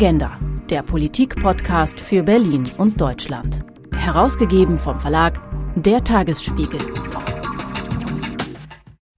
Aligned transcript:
Agenda, 0.00 0.38
der 0.70 0.84
Politik-Podcast 0.84 2.00
für 2.00 2.22
Berlin 2.22 2.62
und 2.78 3.00
Deutschland. 3.00 3.66
Herausgegeben 3.96 4.78
vom 4.78 5.00
Verlag 5.00 5.42
Der 5.74 6.04
Tagesspiegel. 6.04 6.78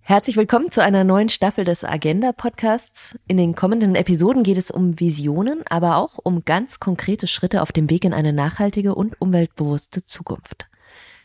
Herzlich 0.01 0.39
willkommen 0.39 0.71
zu 0.71 0.83
einer 0.83 1.05
neuen 1.05 1.29
Staffel 1.29 1.67
des 1.67 1.85
Agenda-Podcasts. 1.85 3.15
In 3.29 3.37
den 3.37 3.55
kommenden 3.55 3.95
Episoden 3.95 4.43
geht 4.43 4.57
es 4.57 4.71
um 4.71 4.99
Visionen, 4.99 5.61
aber 5.69 5.99
auch 5.99 6.19
um 6.23 6.47
ganz 6.47 6.81
konkrete 6.81 7.27
Schritte 7.27 7.61
auf 7.61 7.73
dem 7.73 7.91
Weg 7.91 8.07
in 8.07 8.15
eine 8.15 8.33
nachhaltige 8.33 8.95
und 8.95 9.21
umweltbewusste 9.21 10.07
Zukunft. 10.07 10.71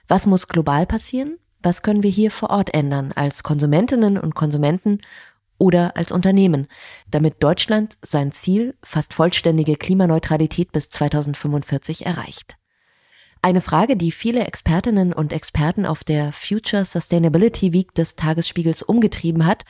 Was 0.09 0.25
muss 0.25 0.49
global 0.49 0.85
passieren? 0.85 1.37
Was 1.63 1.81
können 1.81 2.03
wir 2.03 2.11
hier 2.11 2.29
vor 2.29 2.49
Ort 2.49 2.73
ändern 2.73 3.13
als 3.15 3.41
Konsumentinnen 3.41 4.17
und 4.17 4.35
Konsumenten 4.35 4.99
oder 5.57 5.95
als 5.97 6.11
Unternehmen, 6.11 6.67
damit 7.09 7.43
Deutschland 7.43 7.97
sein 8.01 8.31
Ziel, 8.31 8.75
fast 8.83 9.13
vollständige 9.13 9.75
Klimaneutralität 9.75 10.71
bis 10.71 10.89
2045 10.89 12.05
erreicht. 12.05 12.57
Eine 13.41 13.61
Frage, 13.61 13.95
die 13.95 14.11
viele 14.11 14.45
Expertinnen 14.45 15.13
und 15.13 15.31
Experten 15.31 15.85
auf 15.85 16.03
der 16.03 16.31
Future 16.31 16.83
Sustainability 16.83 17.73
Week 17.73 17.93
des 17.93 18.15
Tagesspiegels 18.15 18.81
umgetrieben 18.81 19.45
hat 19.45 19.65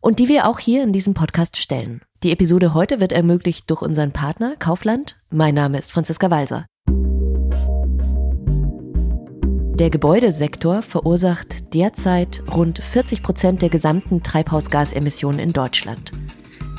und 0.00 0.18
die 0.18 0.28
wir 0.28 0.48
auch 0.48 0.58
hier 0.58 0.82
in 0.82 0.92
diesem 0.92 1.14
Podcast 1.14 1.56
stellen. 1.56 2.00
Die 2.22 2.32
Episode 2.32 2.74
heute 2.74 3.00
wird 3.00 3.12
ermöglicht 3.12 3.68
durch 3.70 3.82
unseren 3.82 4.12
Partner 4.12 4.56
Kaufland. 4.56 5.16
Mein 5.30 5.54
Name 5.54 5.78
ist 5.78 5.92
Franziska 5.92 6.30
Walser. 6.30 6.66
Der 9.78 9.90
Gebäudesektor 9.90 10.82
verursacht 10.82 11.72
derzeit 11.72 12.42
rund 12.52 12.82
40 12.82 13.22
Prozent 13.22 13.62
der 13.62 13.68
gesamten 13.68 14.24
Treibhausgasemissionen 14.24 15.38
in 15.38 15.52
Deutschland. 15.52 16.10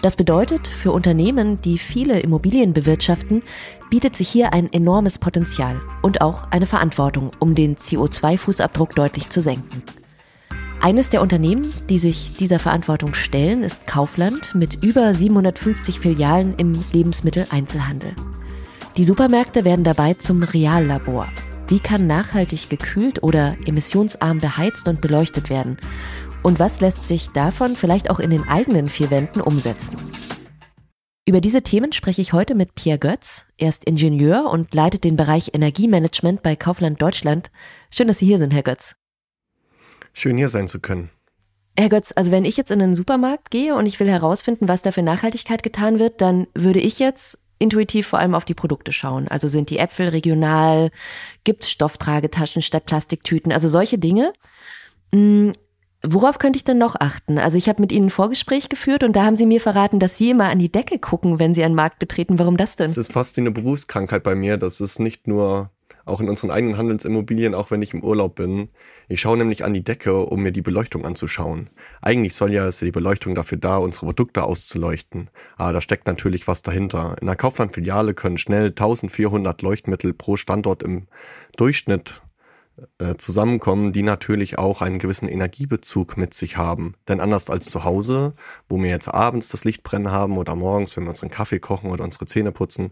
Das 0.01 0.17
bedeutet, 0.17 0.67
für 0.67 0.91
Unternehmen, 0.91 1.61
die 1.61 1.77
viele 1.77 2.19
Immobilien 2.19 2.73
bewirtschaften, 2.73 3.41
bietet 3.89 4.17
sich 4.17 4.27
hier 4.27 4.51
ein 4.51 4.71
enormes 4.73 5.17
Potenzial 5.17 5.79
und 6.01 6.19
auch 6.19 6.51
eine 6.51 6.65
Verantwortung, 6.65 7.31
um 7.39 7.55
den 7.55 7.77
CO2-Fußabdruck 7.77 8.95
deutlich 8.95 9.29
zu 9.29 9.41
senken. 9.41 9.81
Eines 10.81 11.09
der 11.09 11.21
Unternehmen, 11.21 11.73
die 11.89 11.99
sich 11.99 12.35
dieser 12.35 12.59
Verantwortung 12.59 13.13
stellen, 13.13 13.63
ist 13.63 13.87
Kaufland 13.87 14.55
mit 14.55 14.83
über 14.83 15.13
750 15.13 16.01
Filialen 16.01 16.55
im 16.57 16.83
Lebensmitteleinzelhandel. 16.91 18.13
Die 18.97 19.05
Supermärkte 19.05 19.63
werden 19.63 19.85
dabei 19.85 20.15
zum 20.15 20.43
Reallabor 20.43 21.29
wie 21.69 21.79
kann 21.79 22.07
nachhaltig 22.07 22.69
gekühlt 22.69 23.21
oder 23.21 23.55
emissionsarm 23.65 24.39
beheizt 24.39 24.87
und 24.87 25.01
beleuchtet 25.01 25.49
werden? 25.49 25.77
Und 26.41 26.57
was 26.57 26.81
lässt 26.81 27.07
sich 27.07 27.29
davon 27.29 27.75
vielleicht 27.75 28.09
auch 28.09 28.19
in 28.19 28.31
den 28.31 28.47
eigenen 28.47 28.87
vier 28.87 29.11
Wänden 29.11 29.39
umsetzen? 29.39 29.95
Über 31.27 31.41
diese 31.41 31.61
Themen 31.61 31.91
spreche 31.93 32.21
ich 32.21 32.33
heute 32.33 32.55
mit 32.55 32.73
Pierre 32.73 32.97
Götz. 32.97 33.45
Er 33.57 33.69
ist 33.69 33.83
Ingenieur 33.83 34.49
und 34.49 34.73
leitet 34.73 35.03
den 35.03 35.15
Bereich 35.15 35.53
Energiemanagement 35.53 36.41
bei 36.41 36.55
Kaufland 36.55 36.99
Deutschland. 36.99 37.51
Schön, 37.91 38.07
dass 38.07 38.17
Sie 38.17 38.25
hier 38.25 38.39
sind, 38.39 38.51
Herr 38.51 38.63
Götz. 38.63 38.95
Schön 40.11 40.37
hier 40.37 40.49
sein 40.49 40.67
zu 40.67 40.79
können. 40.79 41.11
Herr 41.77 41.89
Götz, 41.89 42.13
also 42.15 42.31
wenn 42.31 42.45
ich 42.45 42.57
jetzt 42.57 42.71
in 42.71 42.79
den 42.79 42.95
Supermarkt 42.95 43.51
gehe 43.51 43.75
und 43.75 43.85
ich 43.85 43.99
will 43.99 44.09
herausfinden, 44.09 44.67
was 44.67 44.81
da 44.81 44.91
für 44.91 45.03
Nachhaltigkeit 45.03 45.61
getan 45.61 45.99
wird, 45.99 46.19
dann 46.19 46.47
würde 46.55 46.79
ich 46.79 46.97
jetzt 46.97 47.37
intuitiv 47.59 48.07
vor 48.07 48.19
allem 48.19 48.33
auf 48.33 48.45
die 48.45 48.53
Produkte 48.53 48.91
schauen. 48.91 49.27
Also 49.27 49.47
sind 49.47 49.69
die 49.69 49.77
Äpfel 49.77 50.09
regional, 50.09 50.91
gibt 51.43 51.63
es 51.63 51.69
Stofftragetaschen 51.69 52.61
statt 52.61 52.85
Plastiktüten, 52.85 53.51
also 53.51 53.69
solche 53.69 53.97
Dinge. 53.97 54.33
Hm, 55.13 55.51
worauf 56.01 56.39
könnte 56.39 56.57
ich 56.57 56.63
denn 56.63 56.77
noch 56.77 56.95
achten? 56.99 57.37
Also 57.37 57.57
ich 57.57 57.69
habe 57.69 57.81
mit 57.81 57.91
Ihnen 57.91 58.07
ein 58.07 58.11
Vorgespräch 58.11 58.69
geführt 58.69 59.03
und 59.03 59.15
da 59.15 59.25
haben 59.25 59.35
Sie 59.35 59.45
mir 59.45 59.61
verraten, 59.61 59.99
dass 59.99 60.17
Sie 60.17 60.31
immer 60.31 60.49
an 60.49 60.59
die 60.59 60.71
Decke 60.71 60.99
gucken, 60.99 61.39
wenn 61.39 61.53
Sie 61.53 61.63
einen 61.63 61.75
Markt 61.75 61.99
betreten. 61.99 62.39
Warum 62.39 62.57
das 62.57 62.75
denn? 62.75 62.87
Das 62.87 62.97
ist 62.97 63.13
fast 63.13 63.35
wie 63.37 63.41
eine 63.41 63.51
Berufskrankheit 63.51 64.23
bei 64.23 64.35
mir. 64.35 64.57
Das 64.57 64.79
ist 64.79 64.99
nicht 64.99 65.27
nur 65.27 65.69
auch 66.09 66.19
in 66.19 66.29
unseren 66.29 66.51
eigenen 66.51 66.77
Handelsimmobilien, 66.77 67.53
auch 67.53 67.71
wenn 67.71 67.81
ich 67.81 67.93
im 67.93 68.03
Urlaub 68.03 68.35
bin. 68.35 68.69
Ich 69.07 69.21
schaue 69.21 69.37
nämlich 69.37 69.63
an 69.63 69.73
die 69.73 69.83
Decke, 69.83 70.17
um 70.17 70.41
mir 70.41 70.51
die 70.51 70.61
Beleuchtung 70.61 71.05
anzuschauen. 71.05 71.69
Eigentlich 72.01 72.33
soll 72.33 72.53
ja 72.53 72.69
die 72.69 72.91
Beleuchtung 72.91 73.35
dafür 73.35 73.57
da, 73.57 73.77
unsere 73.77 74.07
Produkte 74.07 74.43
auszuleuchten. 74.43 75.29
Aber 75.57 75.73
da 75.73 75.81
steckt 75.81 76.07
natürlich 76.07 76.47
was 76.47 76.61
dahinter. 76.61 77.15
In 77.21 77.27
der 77.27 77.35
Kaufland-Filiale 77.35 78.13
können 78.13 78.37
schnell 78.37 78.67
1400 78.67 79.61
Leuchtmittel 79.61 80.13
pro 80.13 80.35
Standort 80.35 80.83
im 80.83 81.07
Durchschnitt 81.57 82.21
äh, 82.99 83.15
zusammenkommen, 83.15 83.91
die 83.91 84.03
natürlich 84.03 84.57
auch 84.57 84.81
einen 84.81 84.99
gewissen 84.99 85.27
Energiebezug 85.27 86.17
mit 86.17 86.33
sich 86.33 86.57
haben. 86.57 86.95
Denn 87.07 87.19
anders 87.19 87.49
als 87.49 87.65
zu 87.65 87.83
Hause, 87.83 88.33
wo 88.67 88.81
wir 88.81 88.89
jetzt 88.89 89.07
abends 89.07 89.49
das 89.49 89.65
Licht 89.65 89.83
brennen 89.83 90.11
haben 90.11 90.37
oder 90.37 90.55
morgens, 90.55 90.95
wenn 90.95 91.03
wir 91.03 91.09
unseren 91.09 91.29
Kaffee 91.29 91.59
kochen 91.59 91.91
oder 91.91 92.03
unsere 92.03 92.25
Zähne 92.25 92.51
putzen, 92.51 92.91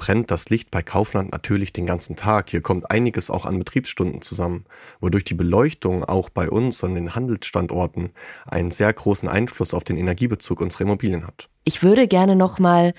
brennt 0.00 0.30
das 0.30 0.48
Licht 0.48 0.70
bei 0.70 0.82
Kaufland 0.82 1.30
natürlich 1.30 1.74
den 1.74 1.84
ganzen 1.84 2.16
Tag. 2.16 2.48
Hier 2.48 2.62
kommt 2.62 2.90
einiges 2.90 3.30
auch 3.30 3.44
an 3.44 3.58
Betriebsstunden 3.58 4.22
zusammen, 4.22 4.64
wodurch 4.98 5.24
die 5.24 5.34
Beleuchtung 5.34 6.04
auch 6.04 6.30
bei 6.30 6.48
uns 6.48 6.82
an 6.82 6.94
den 6.94 7.14
Handelsstandorten 7.14 8.12
einen 8.46 8.70
sehr 8.70 8.90
großen 8.90 9.28
Einfluss 9.28 9.74
auf 9.74 9.84
den 9.84 9.98
Energiebezug 9.98 10.62
unserer 10.62 10.84
Immobilien 10.84 11.26
hat. 11.26 11.50
Ich 11.64 11.82
würde 11.82 12.08
gerne 12.08 12.34
noch 12.34 12.58
mal 12.58 12.94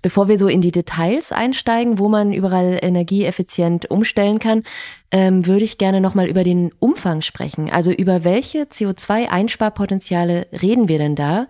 Bevor 0.00 0.28
wir 0.28 0.38
so 0.38 0.48
in 0.48 0.60
die 0.60 0.70
Details 0.70 1.32
einsteigen, 1.32 1.98
wo 1.98 2.10
man 2.10 2.34
überall 2.34 2.78
energieeffizient 2.82 3.90
umstellen 3.90 4.38
kann, 4.38 4.62
ähm, 5.10 5.46
würde 5.46 5.64
ich 5.64 5.78
gerne 5.78 6.02
nochmal 6.02 6.26
über 6.28 6.44
den 6.44 6.72
Umfang 6.78 7.22
sprechen. 7.22 7.70
Also 7.70 7.90
über 7.90 8.22
welche 8.22 8.64
CO2-Einsparpotenziale 8.64 10.48
reden 10.60 10.88
wir 10.88 10.98
denn 10.98 11.16
da, 11.16 11.48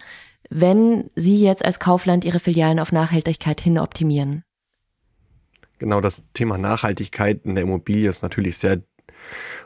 wenn 0.51 1.11
Sie 1.17 1.43
jetzt 1.43 1.65
als 1.65 1.81
Kaufland 1.81 2.25
Ihre 2.25 2.39
Filialen 2.39 2.79
auf 2.79 2.93
Nachhaltigkeit 2.93 3.61
hin 3.61 3.77
optimieren? 3.77 4.45
Genau, 5.79 6.01
das 6.01 6.25
Thema 6.35 6.59
Nachhaltigkeit 6.59 7.45
in 7.45 7.55
der 7.55 7.65
Immobilie 7.65 8.09
ist 8.09 8.23
natürlich 8.23 8.59
sehr 8.59 8.83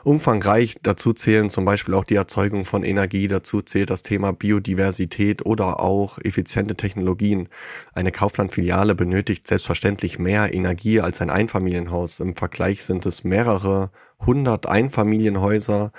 umfangreich. 0.03 0.77
Dazu 0.81 1.13
zählen 1.13 1.49
zum 1.49 1.65
Beispiel 1.65 1.93
auch 1.93 2.05
die 2.05 2.15
Erzeugung 2.15 2.65
von 2.65 2.83
Energie, 2.83 3.27
dazu 3.27 3.61
zählt 3.61 3.89
das 3.89 4.03
Thema 4.03 4.31
Biodiversität 4.31 5.45
oder 5.45 5.81
auch 5.81 6.17
effiziente 6.19 6.75
Technologien. 6.75 7.49
Eine 7.93 8.11
Kaufland-Filiale 8.11 8.95
benötigt 8.95 9.47
selbstverständlich 9.47 10.17
mehr 10.17 10.53
Energie 10.53 11.01
als 11.01 11.21
ein 11.21 11.29
Einfamilienhaus. 11.29 12.19
Im 12.19 12.35
Vergleich 12.35 12.83
sind 12.83 13.05
es 13.05 13.23
mehrere 13.23 13.91
hundert 14.25 14.67
Einfamilienhäuser 14.67 15.91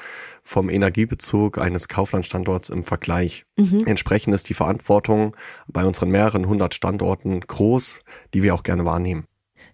vom 0.42 0.68
Energiebezug 0.68 1.58
eines 1.58 1.88
Kauflandstandorts 1.88 2.68
im 2.68 2.82
Vergleich. 2.82 3.44
Mhm. 3.56 3.84
Entsprechend 3.86 4.34
ist 4.34 4.48
die 4.48 4.54
Verantwortung 4.54 5.36
bei 5.68 5.84
unseren 5.84 6.10
mehreren 6.10 6.46
hundert 6.46 6.74
Standorten 6.74 7.40
groß, 7.40 7.94
die 8.34 8.42
wir 8.42 8.54
auch 8.54 8.62
gerne 8.62 8.84
wahrnehmen. 8.84 9.26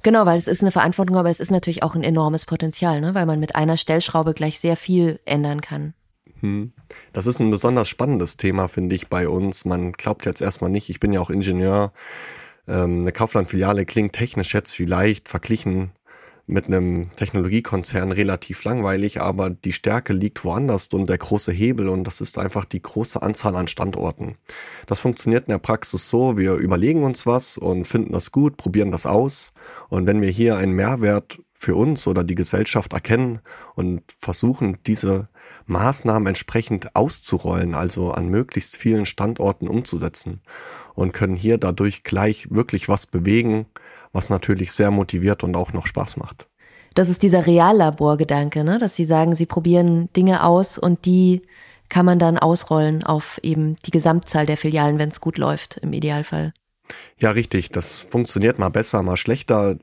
Genau, 0.06 0.25
weil 0.25 0.39
es 0.39 0.47
ist 0.47 0.62
eine 0.62 0.71
Verantwortung, 0.71 1.17
aber 1.17 1.31
es 1.31 1.41
ist 1.41 1.50
natürlich 1.50 1.83
auch 1.83 1.97
ein 1.97 2.05
enormes 2.05 2.47
Potenzial, 2.47 3.00
ne? 3.00 3.17
weil 3.17 3.27
man 3.27 3.41
mit 3.41 3.56
einer 3.56 3.77
Stellschraube 3.77 4.34
gleich 4.34 4.61
sehr 4.61 4.77
viel 4.77 5.19
ändern 5.25 5.61
kann. 5.61 5.94
Hm. 6.39 6.72
Das 7.12 7.27
ist 7.27 7.41
ein 7.41 7.50
besonders 7.50 7.89
spannendes 7.89 8.37
Thema, 8.37 8.69
finde 8.69 8.95
ich, 8.95 9.09
bei 9.09 9.28
uns. 9.28 9.65
Man 9.65 9.91
glaubt 9.91 10.25
jetzt 10.25 10.41
erstmal 10.41 10.71
nicht, 10.71 10.91
ich 10.91 11.00
bin 11.00 11.12
ja 11.12 11.21
auch 11.21 11.28
Ingenieur. 11.28 11.93
Ähm, 12.69 13.00
eine 13.00 13.11
Kaufland-Filiale 13.11 13.84
klingt 13.84 14.12
technisch 14.12 14.55
jetzt 14.55 14.77
vielleicht 14.77 15.28
verglichen 15.28 15.91
mit 16.47 16.67
einem 16.67 17.11
Technologiekonzern 17.17 18.12
relativ 18.12 18.62
langweilig, 18.65 19.21
aber 19.21 19.51
die 19.51 19.73
Stärke 19.73 20.12
liegt 20.12 20.45
woanders 20.45 20.89
und 20.89 21.09
der 21.09 21.19
große 21.19 21.53
Hebel 21.53 21.89
und 21.89 22.05
das 22.05 22.21
ist 22.21 22.39
einfach 22.39 22.65
die 22.65 22.83
große 22.83 23.21
Anzahl 23.21 23.57
an 23.57 23.67
Standorten. 23.67 24.37
Das 24.87 25.01
funktioniert 25.01 25.47
in 25.47 25.53
der 25.53 25.59
Praxis 25.59 26.09
so, 26.09 26.39
wir 26.39 26.55
überlegen 26.55 27.03
uns 27.03 27.27
was 27.27 27.59
und 27.59 27.84
finden 27.84 28.12
das 28.12 28.31
gut, 28.31 28.57
probieren 28.57 28.93
das 28.93 29.07
aus 29.07 29.53
und 29.89 30.07
wenn 30.07 30.23
wir 30.23 30.31
hier 30.31 30.57
einen 30.57 30.73
Mehrwert 30.73 31.41
für 31.53 31.75
uns 31.75 32.07
oder 32.07 32.23
die 32.23 32.34
Gesellschaft 32.34 32.93
erkennen 32.93 33.41
und 33.75 34.03
versuchen, 34.21 34.78
diese 34.87 35.28
Maßnahmen 35.67 36.28
entsprechend 36.28 36.95
auszurollen, 36.95 37.75
also 37.75 38.13
an 38.13 38.28
möglichst 38.28 38.77
vielen 38.77 39.07
Standorten 39.07 39.66
umzusetzen 39.66 40.43
und 40.97 41.13
können 41.13 41.37
hier 41.37 41.59
dadurch 41.59 42.03
gleich 42.03 42.51
wirklich 42.51 42.89
was 42.89 43.07
bewegen, 43.07 43.66
was 44.13 44.31
natürlich 44.31 44.72
sehr 44.72 44.91
motiviert 44.91 45.45
und 45.45 45.54
auch 45.54 45.72
noch 45.72 45.87
Spaß 45.87 46.16
macht. 46.16 46.48
Das 46.95 47.10
ist 47.10 47.22
dieser 47.22 47.47
Reallaborgedanke, 47.47 48.65
ne? 48.65 48.78
dass 48.78 48.97
Sie 48.97 49.04
sagen, 49.04 49.34
Sie 49.34 49.47
probieren 49.47 50.09
Dinge 50.15 50.43
aus 50.43 50.78
und 50.78 51.04
die 51.04 51.43
kann 51.89 52.07
man 52.07 52.19
dann 52.19 52.39
ausrollen 52.39 53.04
auf 53.04 53.39
eben 53.43 53.77
die 53.84 53.91
Gesamtzahl 53.91 54.47
der 54.47 54.57
Filialen, 54.57 54.98
wenn 54.98 55.10
es 55.10 55.21
gut 55.21 55.39
läuft, 55.39 55.77
im 55.77 55.93
Idealfall. 55.93 56.53
Ja, 57.19 57.31
richtig. 57.31 57.71
Das 57.71 58.03
funktioniert 58.03 58.59
mal 58.59 58.71
besser, 58.71 59.03
mal 59.03 59.16
schlechter. 59.16 59.77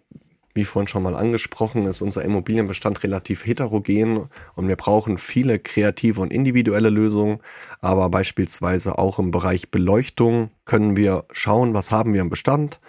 Wie 0.56 0.66
vorhin 0.66 0.88
schon 0.88 1.02
mal 1.02 1.16
angesprochen, 1.16 1.88
ist 1.88 2.02
unser 2.02 2.24
Immobilienbestand 2.24 3.04
relativ 3.04 3.46
heterogen 3.46 4.30
und 4.56 4.68
wir 4.68 4.76
brauchen 4.76 5.18
viele 5.18 5.58
kreative 5.58 6.22
und 6.22 6.32
individuelle 6.32 6.90
Lösungen. 6.90 7.40
Aber 7.82 8.10
beispielsweise 8.10 9.00
auch 9.00 9.18
im 9.18 9.32
Bereich 9.32 9.72
Beleuchtung 9.72 10.52
können 10.66 10.96
wir 10.96 11.26
schauen, 11.32 11.74
was 11.74 11.90
haben 11.90 12.14
wir 12.14 12.22
im 12.22 12.30
Bestand, 12.30 12.80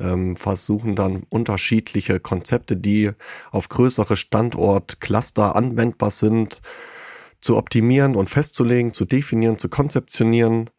ähm, 0.00 0.36
versuchen 0.36 0.96
dann 0.96 1.24
unterschiedliche 1.28 2.18
Konzepte, 2.18 2.78
die 2.78 3.10
auf 3.50 3.68
größere 3.68 4.16
Standortcluster 4.16 5.54
anwendbar 5.54 6.10
sind, 6.10 6.62
zu 7.42 7.58
optimieren 7.58 8.16
und 8.16 8.30
festzulegen, 8.30 8.94
zu 8.94 9.04
definieren, 9.04 9.58
zu 9.58 9.68
konzeptionieren. 9.68 10.70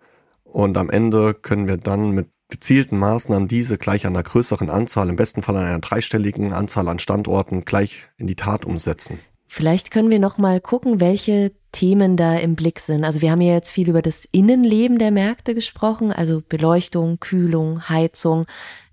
Und 0.44 0.77
am 0.77 0.89
Ende 0.89 1.35
können 1.35 1.68
wir 1.68 1.77
dann 1.77 2.12
mit 2.12 2.32
gezielten 2.54 3.00
Maßnahmen 3.00 3.48
diese 3.48 3.80
gleich 3.80 4.06
an 4.06 4.16
einer 4.16 4.22
größeren 4.22 4.70
Anzahl, 4.70 5.10
im 5.10 5.16
besten 5.16 5.42
Fall 5.42 5.58
an 5.58 5.66
einer 5.66 5.80
dreistelligen 5.80 6.54
Anzahl 6.54 6.88
an 6.88 7.00
Standorten 7.00 7.66
gleich 7.66 8.06
in 8.18 8.28
die 8.28 8.36
Tat 8.36 8.64
umsetzen. 8.64 9.20
Vielleicht 9.48 9.90
können 9.90 10.12
wir 10.12 10.20
noch 10.20 10.38
mal 10.38 10.62
gucken, 10.62 11.02
welche 11.02 11.52
Themen 11.72 12.16
da 12.16 12.36
im 12.36 12.56
Blick 12.56 12.80
sind. 12.80 13.04
Also 13.04 13.22
wir 13.22 13.32
haben 13.32 13.42
ja 13.42 13.54
jetzt 13.54 13.72
viel 13.72 13.90
über 13.90 14.04
das 14.04 14.28
Innenleben 14.32 15.00
der 15.00 15.10
Märkte 15.10 15.56
gesprochen, 15.56 16.12
also 16.12 16.44
Beleuchtung, 16.48 17.20
Kühlung, 17.20 17.90
Heizung. 17.90 18.46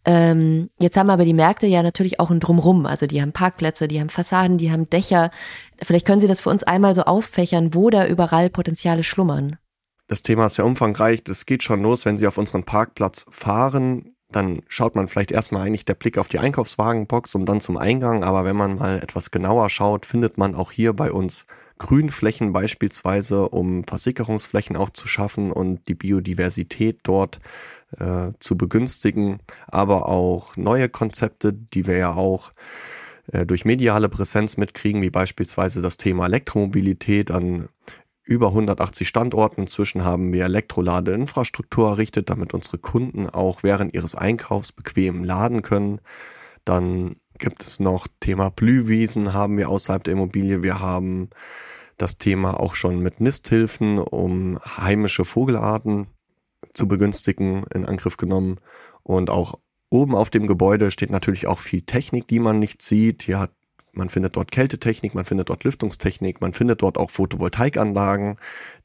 Ähm, 0.06 0.70
jetzt 0.80 0.96
haben 0.96 1.10
aber 1.10 1.26
die 1.26 1.34
Märkte 1.34 1.66
ja 1.66 1.82
natürlich 1.82 2.18
auch 2.18 2.30
ein 2.30 2.40
Drumrum. 2.40 2.86
Also 2.86 3.06
die 3.06 3.20
haben 3.20 3.32
Parkplätze, 3.32 3.88
die 3.88 4.00
haben 4.00 4.08
Fassaden, 4.08 4.56
die 4.56 4.70
haben 4.70 4.88
Dächer. 4.88 5.30
Vielleicht 5.82 6.06
können 6.06 6.22
Sie 6.22 6.26
das 6.26 6.40
für 6.40 6.48
uns 6.48 6.62
einmal 6.62 6.94
so 6.94 7.02
auffächern, 7.02 7.74
wo 7.74 7.90
da 7.90 8.06
überall 8.06 8.48
Potenziale 8.48 9.02
schlummern. 9.02 9.58
Das 10.10 10.22
Thema 10.22 10.46
ist 10.46 10.56
ja 10.56 10.64
umfangreich. 10.64 11.22
Es 11.28 11.46
geht 11.46 11.62
schon 11.62 11.82
los, 11.82 12.04
wenn 12.04 12.16
Sie 12.16 12.26
auf 12.26 12.36
unseren 12.36 12.64
Parkplatz 12.64 13.24
fahren 13.30 14.16
dann 14.32 14.62
schaut 14.68 14.94
man 14.94 15.08
vielleicht 15.08 15.32
erstmal 15.32 15.66
eigentlich 15.66 15.84
der 15.84 15.94
Blick 15.94 16.18
auf 16.18 16.28
die 16.28 16.38
Einkaufswagenbox 16.38 17.34
und 17.34 17.46
dann 17.46 17.60
zum 17.60 17.76
Eingang. 17.76 18.24
Aber 18.24 18.44
wenn 18.44 18.56
man 18.56 18.76
mal 18.76 18.98
etwas 18.98 19.30
genauer 19.30 19.68
schaut, 19.70 20.06
findet 20.06 20.38
man 20.38 20.54
auch 20.54 20.72
hier 20.72 20.92
bei 20.92 21.10
uns 21.10 21.46
Grünflächen 21.78 22.52
beispielsweise, 22.52 23.48
um 23.48 23.84
Versickerungsflächen 23.84 24.76
auch 24.76 24.90
zu 24.90 25.08
schaffen 25.08 25.50
und 25.50 25.88
die 25.88 25.94
Biodiversität 25.94 27.00
dort 27.02 27.40
äh, 27.98 28.32
zu 28.38 28.56
begünstigen, 28.56 29.40
aber 29.66 30.08
auch 30.08 30.56
neue 30.56 30.88
Konzepte, 30.88 31.52
die 31.52 31.86
wir 31.86 31.96
ja 31.96 32.14
auch 32.14 32.52
äh, 33.32 33.46
durch 33.46 33.64
mediale 33.64 34.10
Präsenz 34.10 34.58
mitkriegen, 34.58 35.00
wie 35.00 35.10
beispielsweise 35.10 35.80
das 35.80 35.96
Thema 35.96 36.26
Elektromobilität 36.26 37.30
an 37.30 37.70
über 38.30 38.48
180 38.48 39.08
Standorten. 39.08 39.62
Inzwischen 39.62 40.04
haben 40.04 40.32
wir 40.32 40.44
Elektroladeinfrastruktur 40.44 41.90
errichtet, 41.90 42.30
damit 42.30 42.54
unsere 42.54 42.78
Kunden 42.78 43.28
auch 43.28 43.64
während 43.64 43.92
ihres 43.92 44.14
Einkaufs 44.14 44.70
bequem 44.70 45.24
laden 45.24 45.62
können. 45.62 46.00
Dann 46.64 47.16
gibt 47.38 47.64
es 47.64 47.80
noch 47.80 48.06
Thema 48.20 48.50
Blühwiesen 48.50 49.34
haben 49.34 49.58
wir 49.58 49.68
außerhalb 49.68 50.04
der 50.04 50.12
Immobilie. 50.12 50.62
Wir 50.62 50.78
haben 50.78 51.30
das 51.96 52.18
Thema 52.18 52.60
auch 52.60 52.76
schon 52.76 53.00
mit 53.00 53.20
Nisthilfen, 53.20 53.98
um 53.98 54.60
heimische 54.64 55.24
Vogelarten 55.24 56.06
zu 56.72 56.86
begünstigen, 56.86 57.64
in 57.74 57.84
Angriff 57.84 58.16
genommen. 58.16 58.60
Und 59.02 59.28
auch 59.28 59.58
oben 59.88 60.14
auf 60.14 60.30
dem 60.30 60.46
Gebäude 60.46 60.92
steht 60.92 61.10
natürlich 61.10 61.48
auch 61.48 61.58
viel 61.58 61.82
Technik, 61.82 62.28
die 62.28 62.38
man 62.38 62.60
nicht 62.60 62.80
sieht. 62.80 63.24
Hier 63.24 63.40
hat 63.40 63.50
man 63.92 64.08
findet 64.08 64.36
dort 64.36 64.52
Kältetechnik, 64.52 65.14
man 65.14 65.24
findet 65.24 65.48
dort 65.48 65.64
Lüftungstechnik, 65.64 66.40
man 66.40 66.52
findet 66.52 66.82
dort 66.82 66.98
auch 66.98 67.10
Photovoltaikanlagen, 67.10 68.36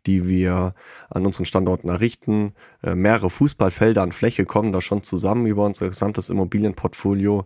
die 0.06 0.28
wir 0.28 0.74
an 1.10 1.26
unseren 1.26 1.46
Standorten 1.46 1.90
errichten. 1.90 2.54
Äh, 2.84 2.96
mehrere 2.96 3.30
Fußballfelder 3.30 4.02
an 4.02 4.12
Fläche 4.12 4.46
kommen 4.46 4.72
da 4.72 4.82
schon 4.82 5.04
zusammen 5.04 5.46
über 5.46 5.66
unser 5.66 5.88
gesamtes 5.88 6.30
Immobilienportfolio 6.30 7.46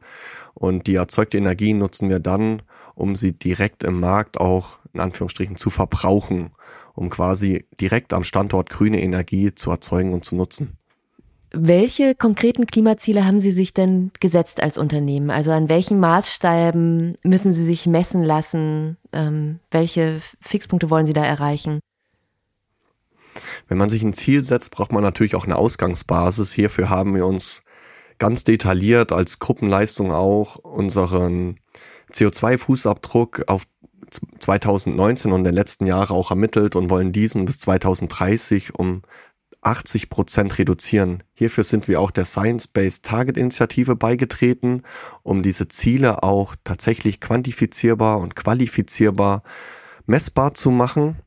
und 0.53 0.87
die 0.87 0.95
erzeugte 0.95 1.37
Energie 1.37 1.73
nutzen 1.73 2.09
wir 2.09 2.19
dann, 2.19 2.61
um 2.95 3.15
sie 3.15 3.31
direkt 3.31 3.83
im 3.83 3.99
Markt 3.99 4.39
auch 4.39 4.79
in 4.93 4.99
Anführungsstrichen 4.99 5.55
zu 5.55 5.69
verbrauchen, 5.69 6.51
um 6.95 7.09
quasi 7.09 7.65
direkt 7.79 8.13
am 8.13 8.23
Standort 8.23 8.69
grüne 8.69 9.01
Energie 9.01 9.53
zu 9.53 9.71
erzeugen 9.71 10.13
und 10.13 10.25
zu 10.25 10.35
nutzen. 10.35 10.78
Welche 11.51 12.13
konkreten 12.13 12.67
Klimaziele 12.67 13.25
haben 13.25 13.39
Sie 13.39 13.51
sich 13.51 13.73
denn 13.73 14.11
gesetzt 14.19 14.61
als 14.61 14.77
Unternehmen? 14.77 15.31
Also 15.31 15.51
an 15.51 15.67
welchen 15.67 15.99
Maßstäben 15.99 17.17
müssen 17.23 17.51
Sie 17.51 17.65
sich 17.65 17.87
messen 17.87 18.23
lassen? 18.23 18.97
Ähm, 19.11 19.59
welche 19.71 20.19
Fixpunkte 20.41 20.89
wollen 20.89 21.07
Sie 21.07 21.13
da 21.13 21.25
erreichen? 21.25 21.79
Wenn 23.67 23.77
man 23.77 23.89
sich 23.89 24.03
ein 24.03 24.13
Ziel 24.13 24.43
setzt, 24.43 24.71
braucht 24.71 24.91
man 24.91 25.01
natürlich 25.01 25.35
auch 25.35 25.45
eine 25.45 25.55
Ausgangsbasis. 25.55 26.53
Hierfür 26.53 26.89
haben 26.89 27.15
wir 27.15 27.25
uns 27.25 27.63
ganz 28.19 28.43
detailliert 28.43 29.11
als 29.11 29.39
Gruppenleistung 29.39 30.11
auch 30.11 30.57
unseren 30.57 31.59
CO2-Fußabdruck 32.11 33.47
auf 33.47 33.65
2019 34.39 35.31
und 35.31 35.43
der 35.43 35.53
letzten 35.53 35.85
Jahre 35.85 36.13
auch 36.13 36.31
ermittelt 36.31 36.75
und 36.75 36.89
wollen 36.89 37.11
diesen 37.11 37.45
bis 37.45 37.59
2030 37.59 38.75
um 38.75 39.03
80 39.61 40.09
Prozent 40.09 40.57
reduzieren. 40.57 41.23
Hierfür 41.33 41.63
sind 41.63 41.87
wir 41.87 41.99
auch 41.99 42.11
der 42.11 42.25
Science-Based 42.25 43.03
Target 43.03 43.37
Initiative 43.37 43.95
beigetreten, 43.95 44.83
um 45.23 45.43
diese 45.43 45.67
Ziele 45.67 46.23
auch 46.23 46.55
tatsächlich 46.63 47.19
quantifizierbar 47.19 48.19
und 48.19 48.35
qualifizierbar 48.35 49.43
messbar 50.05 50.53
zu 50.53 50.71
machen. 50.71 51.17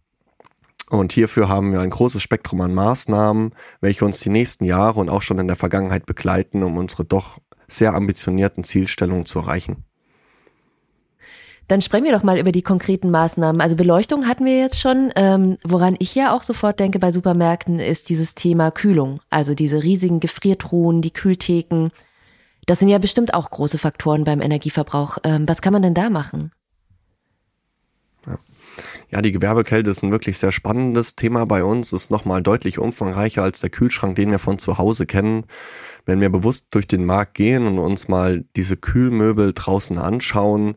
Und 0.88 1.12
hierfür 1.12 1.48
haben 1.48 1.72
wir 1.72 1.80
ein 1.80 1.90
großes 1.90 2.22
Spektrum 2.22 2.60
an 2.60 2.74
Maßnahmen, 2.74 3.54
welche 3.80 4.04
uns 4.04 4.20
die 4.20 4.30
nächsten 4.30 4.64
Jahre 4.64 5.00
und 5.00 5.08
auch 5.08 5.22
schon 5.22 5.38
in 5.38 5.46
der 5.46 5.56
Vergangenheit 5.56 6.06
begleiten, 6.06 6.62
um 6.62 6.76
unsere 6.76 7.04
doch 7.04 7.38
sehr 7.66 7.94
ambitionierten 7.94 8.64
Zielstellungen 8.64 9.24
zu 9.24 9.38
erreichen. 9.38 9.84
Dann 11.68 11.80
sprechen 11.80 12.04
wir 12.04 12.12
doch 12.12 12.22
mal 12.22 12.38
über 12.38 12.52
die 12.52 12.62
konkreten 12.62 13.10
Maßnahmen. 13.10 13.60
Also 13.60 13.76
Beleuchtung 13.76 14.26
hatten 14.26 14.44
wir 14.44 14.58
jetzt 14.58 14.80
schon. 14.80 15.12
Ähm, 15.16 15.56
woran 15.64 15.96
ich 15.98 16.14
ja 16.14 16.34
auch 16.34 16.42
sofort 16.42 16.80
denke 16.80 16.98
bei 16.98 17.12
Supermärkten 17.12 17.78
ist 17.78 18.08
dieses 18.08 18.34
Thema 18.34 18.70
Kühlung. 18.70 19.20
Also 19.30 19.54
diese 19.54 19.82
riesigen 19.82 20.20
Gefriertruhen, 20.20 21.00
die 21.00 21.12
Kühltheken. 21.12 21.90
Das 22.66 22.78
sind 22.78 22.88
ja 22.88 22.98
bestimmt 22.98 23.34
auch 23.34 23.50
große 23.50 23.78
Faktoren 23.78 24.24
beim 24.24 24.40
Energieverbrauch. 24.40 25.18
Ähm, 25.24 25.48
was 25.48 25.62
kann 25.62 25.72
man 25.72 25.82
denn 25.82 25.94
da 25.94 26.10
machen? 26.10 26.52
Ja, 29.12 29.20
die 29.20 29.32
Gewerbekälte 29.32 29.90
ist 29.90 30.02
ein 30.02 30.10
wirklich 30.10 30.38
sehr 30.38 30.52
spannendes 30.52 31.16
Thema 31.16 31.44
bei 31.44 31.62
uns, 31.64 31.92
ist 31.92 32.10
nochmal 32.10 32.42
deutlich 32.42 32.78
umfangreicher 32.78 33.42
als 33.42 33.60
der 33.60 33.68
Kühlschrank, 33.68 34.16
den 34.16 34.30
wir 34.30 34.38
von 34.38 34.58
zu 34.58 34.78
Hause 34.78 35.04
kennen. 35.04 35.44
Wenn 36.06 36.22
wir 36.22 36.30
bewusst 36.30 36.68
durch 36.70 36.86
den 36.86 37.04
Markt 37.04 37.34
gehen 37.34 37.66
und 37.66 37.78
uns 37.78 38.08
mal 38.08 38.44
diese 38.56 38.78
Kühlmöbel 38.78 39.52
draußen 39.52 39.98
anschauen, 39.98 40.76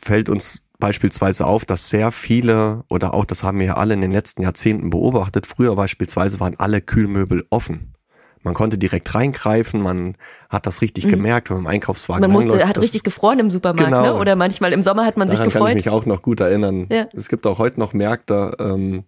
fällt 0.00 0.28
uns 0.28 0.62
beispielsweise 0.78 1.46
auf, 1.46 1.64
dass 1.64 1.88
sehr 1.88 2.12
viele 2.12 2.84
oder 2.88 3.14
auch 3.14 3.24
das 3.24 3.42
haben 3.42 3.58
wir 3.58 3.66
ja 3.66 3.76
alle 3.76 3.94
in 3.94 4.00
den 4.00 4.12
letzten 4.12 4.42
Jahrzehnten 4.42 4.90
beobachtet, 4.90 5.46
früher 5.46 5.74
beispielsweise 5.74 6.40
waren 6.40 6.54
alle 6.58 6.80
Kühlmöbel 6.80 7.46
offen. 7.50 7.94
Man 8.42 8.54
konnte 8.54 8.78
direkt 8.78 9.14
reingreifen, 9.14 9.82
man 9.82 10.16
hat 10.48 10.66
das 10.66 10.80
richtig 10.80 11.06
mhm. 11.06 11.10
gemerkt, 11.10 11.50
wenn 11.50 11.56
man 11.56 11.64
im 11.64 11.70
Einkaufswagen 11.70 12.20
Man 12.20 12.30
musste, 12.30 12.66
hat 12.66 12.78
richtig 12.78 13.02
gefroren 13.02 13.40
im 13.40 13.50
Supermarkt, 13.50 13.90
ne? 13.90 13.96
genau. 13.96 14.14
ne? 14.14 14.20
oder 14.20 14.36
manchmal 14.36 14.72
im 14.72 14.82
Sommer 14.82 15.04
hat 15.04 15.16
man 15.16 15.28
Daran 15.28 15.44
sich 15.44 15.52
gefreut. 15.52 15.68
kann 15.68 15.78
ich 15.78 15.84
mich 15.84 15.92
auch 15.92 16.06
noch 16.06 16.22
gut 16.22 16.40
erinnern. 16.40 16.86
Ja. 16.90 17.08
Es 17.14 17.28
gibt 17.28 17.46
auch 17.46 17.58
heute 17.58 17.80
noch 17.80 17.92
Märkte, 17.92 18.56
ähm, 18.60 19.04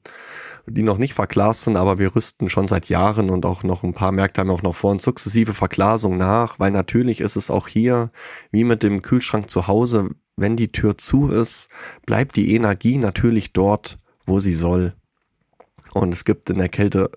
die 0.66 0.82
noch 0.82 0.98
nicht 0.98 1.14
verglast 1.14 1.62
sind, 1.62 1.76
aber 1.76 1.98
wir 1.98 2.14
rüsten 2.14 2.50
schon 2.50 2.66
seit 2.66 2.88
Jahren 2.88 3.30
und 3.30 3.46
auch 3.46 3.62
noch 3.62 3.82
ein 3.82 3.94
paar 3.94 4.12
Märkte 4.12 4.40
haben 4.40 4.50
auch 4.50 4.62
noch 4.62 4.74
vor 4.74 4.90
uns 4.90 5.02
sukzessive 5.04 5.54
Verglasung 5.54 6.18
nach, 6.18 6.58
weil 6.58 6.70
natürlich 6.70 7.20
ist 7.20 7.36
es 7.36 7.50
auch 7.50 7.68
hier, 7.68 8.10
wie 8.50 8.64
mit 8.64 8.82
dem 8.82 9.02
Kühlschrank 9.02 9.48
zu 9.48 9.66
Hause, 9.66 10.10
wenn 10.40 10.56
die 10.56 10.72
Tür 10.72 10.98
zu 10.98 11.28
ist, 11.28 11.68
bleibt 12.06 12.36
die 12.36 12.54
Energie 12.54 12.98
natürlich 12.98 13.52
dort, 13.52 13.98
wo 14.26 14.40
sie 14.40 14.54
soll. 14.54 14.94
Und 15.92 16.12
es 16.14 16.24
gibt 16.24 16.50
in 16.50 16.58
der 16.58 16.68
Kälte 16.68 17.10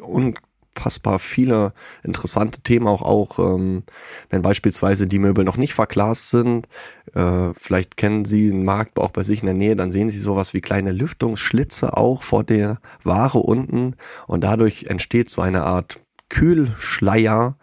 unfassbar 0.00 1.18
viele 1.18 1.72
interessante 2.02 2.62
Themen 2.62 2.86
auch, 2.86 3.02
auch 3.02 3.38
ähm, 3.38 3.82
wenn 4.30 4.42
beispielsweise 4.42 5.06
die 5.06 5.18
Möbel 5.18 5.44
noch 5.44 5.56
nicht 5.56 5.74
verglast 5.74 6.30
sind. 6.30 6.68
Äh, 7.12 7.52
vielleicht 7.54 7.96
kennen 7.96 8.24
Sie 8.24 8.50
einen 8.50 8.64
Markt 8.64 8.98
auch 8.98 9.10
bei 9.10 9.22
sich 9.22 9.40
in 9.40 9.46
der 9.46 9.54
Nähe, 9.54 9.76
dann 9.76 9.92
sehen 9.92 10.08
Sie 10.08 10.18
sowas 10.18 10.54
wie 10.54 10.60
kleine 10.60 10.92
Lüftungsschlitze 10.92 11.96
auch 11.96 12.22
vor 12.22 12.44
der 12.44 12.80
Ware 13.02 13.38
unten 13.38 13.96
und 14.26 14.42
dadurch 14.42 14.84
entsteht 14.84 15.28
so 15.28 15.42
eine 15.42 15.64
Art 15.64 16.00
Kühlschleier, 16.30 17.56